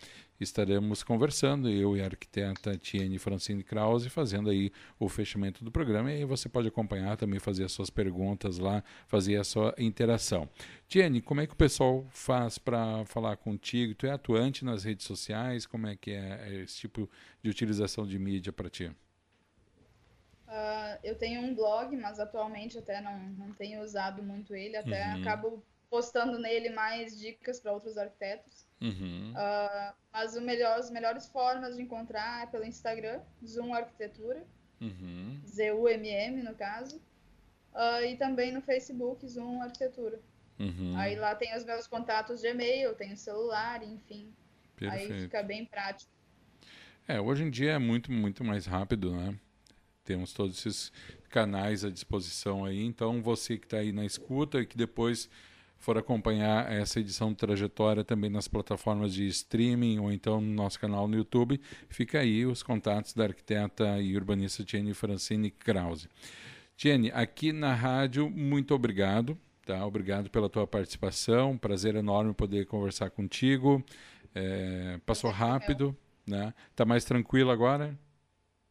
[0.42, 6.10] estaremos conversando, eu e a arquiteta Tiene Francine Krause, fazendo aí o fechamento do programa.
[6.12, 10.48] E aí você pode acompanhar também, fazer as suas perguntas lá, fazer a sua interação.
[10.88, 13.94] Tiene, como é que o pessoal faz para falar contigo?
[13.94, 15.66] Tu é atuante nas redes sociais?
[15.66, 17.08] Como é que é esse tipo
[17.42, 18.90] de utilização de mídia para ti?
[20.46, 25.06] Uh, eu tenho um blog, mas atualmente até não, não tenho usado muito ele, até
[25.06, 25.20] uhum.
[25.22, 28.66] acabo postando nele mais dicas para outros arquitetos.
[28.80, 29.32] Uhum.
[29.32, 34.42] Uh, mas melhor, as melhores formas de encontrar é pelo Instagram, Zoom Arquitetura,
[34.80, 35.38] uhum.
[35.46, 36.96] Z-U-M-M no caso,
[37.74, 40.18] uh, e também no Facebook, Zoom Arquitetura.
[40.58, 40.96] Uhum.
[40.96, 44.32] Aí lá tem os meus contatos de e-mail, tem o celular, enfim.
[44.74, 45.12] Perfeito.
[45.12, 46.10] Aí fica bem prático.
[47.06, 49.38] É, hoje em dia é muito, muito mais rápido, né?
[50.04, 50.90] Temos todos esses
[51.28, 52.82] canais à disposição aí.
[52.82, 55.28] Então, você que está aí na escuta e que depois
[55.82, 60.78] for acompanhar essa edição de trajetória também nas plataformas de streaming ou então no nosso
[60.78, 66.08] canal no YouTube, fica aí os contatos da arquiteta e urbanista Jenny Francine Krause.
[66.76, 69.36] Jenny, aqui na rádio, muito obrigado.
[69.66, 69.84] Tá?
[69.84, 71.58] Obrigado pela tua participação.
[71.58, 73.84] Prazer enorme poder conversar contigo.
[74.32, 76.54] É, passou rápido, né?
[76.76, 77.98] Tá mais tranquilo agora?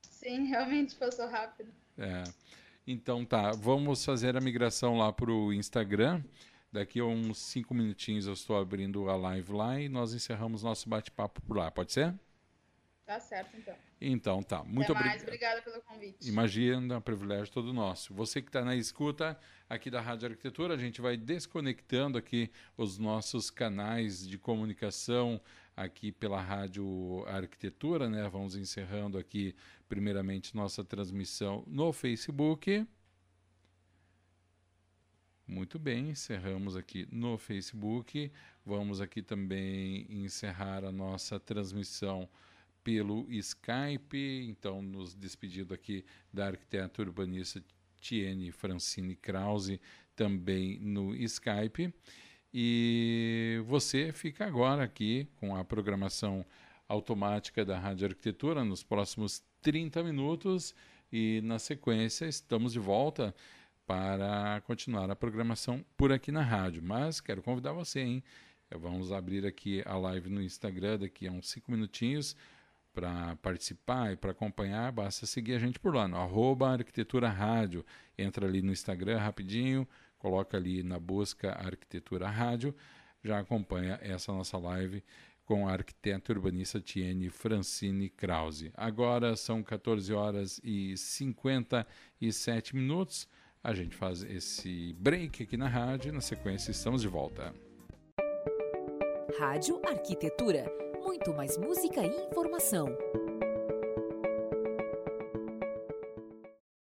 [0.02, 1.72] Sim, realmente passou rápido.
[1.98, 2.24] É.
[2.88, 6.22] Então tá, vamos fazer a migração lá para o Instagram.
[6.72, 10.88] Daqui a uns cinco minutinhos eu estou abrindo a live lá e nós encerramos nosso
[10.88, 11.70] bate-papo por lá.
[11.70, 12.14] Pode ser?
[13.06, 13.76] Tá certo, então.
[14.00, 14.64] Então tá.
[14.64, 15.22] Muito obrigado.
[15.24, 16.30] Obrigada pelo convite.
[16.30, 18.14] Imagina, é um privilégio todo nosso.
[18.14, 19.38] Você que está na escuta
[19.70, 25.42] aqui da Rádio Arquitetura, a gente vai desconectando aqui os nossos canais de comunicação
[25.76, 28.30] aqui pela Rádio Arquitetura, né?
[28.30, 29.54] Vamos encerrando aqui
[29.90, 32.88] primeiramente nossa transmissão no Facebook.
[35.52, 38.32] Muito bem, encerramos aqui no Facebook.
[38.66, 42.30] Vamos aqui também encerrar a nossa transmissão
[42.82, 44.46] pelo Skype.
[44.48, 47.62] Então, nos despedindo aqui da arquiteta urbanista
[48.00, 49.82] Tiene Francine Krause,
[50.16, 51.94] também no Skype.
[52.54, 56.46] E você fica agora aqui com a programação
[56.88, 60.74] automática da Rádio Arquitetura nos próximos 30 minutos.
[61.12, 63.36] E na sequência, estamos de volta
[63.86, 66.82] para continuar a programação por aqui na rádio.
[66.84, 68.24] Mas quero convidar você, hein?
[68.70, 72.36] Vamos abrir aqui a live no Instagram daqui a uns cinco minutinhos
[72.94, 77.86] para participar e para acompanhar, basta seguir a gente por lá, no arroba Arquitetura Rádio.
[78.18, 82.76] Entra ali no Instagram rapidinho, coloca ali na busca Arquitetura Rádio,
[83.24, 85.04] já acompanha essa nossa live
[85.46, 88.72] com a arquiteta urbanista Tiene Francine Krause.
[88.74, 93.28] Agora são 14 horas e 57 minutos.
[93.64, 97.54] A gente faz esse break aqui na rádio, na sequência estamos de volta.
[99.38, 100.66] Rádio Arquitetura.
[101.04, 102.88] Muito mais música e informação.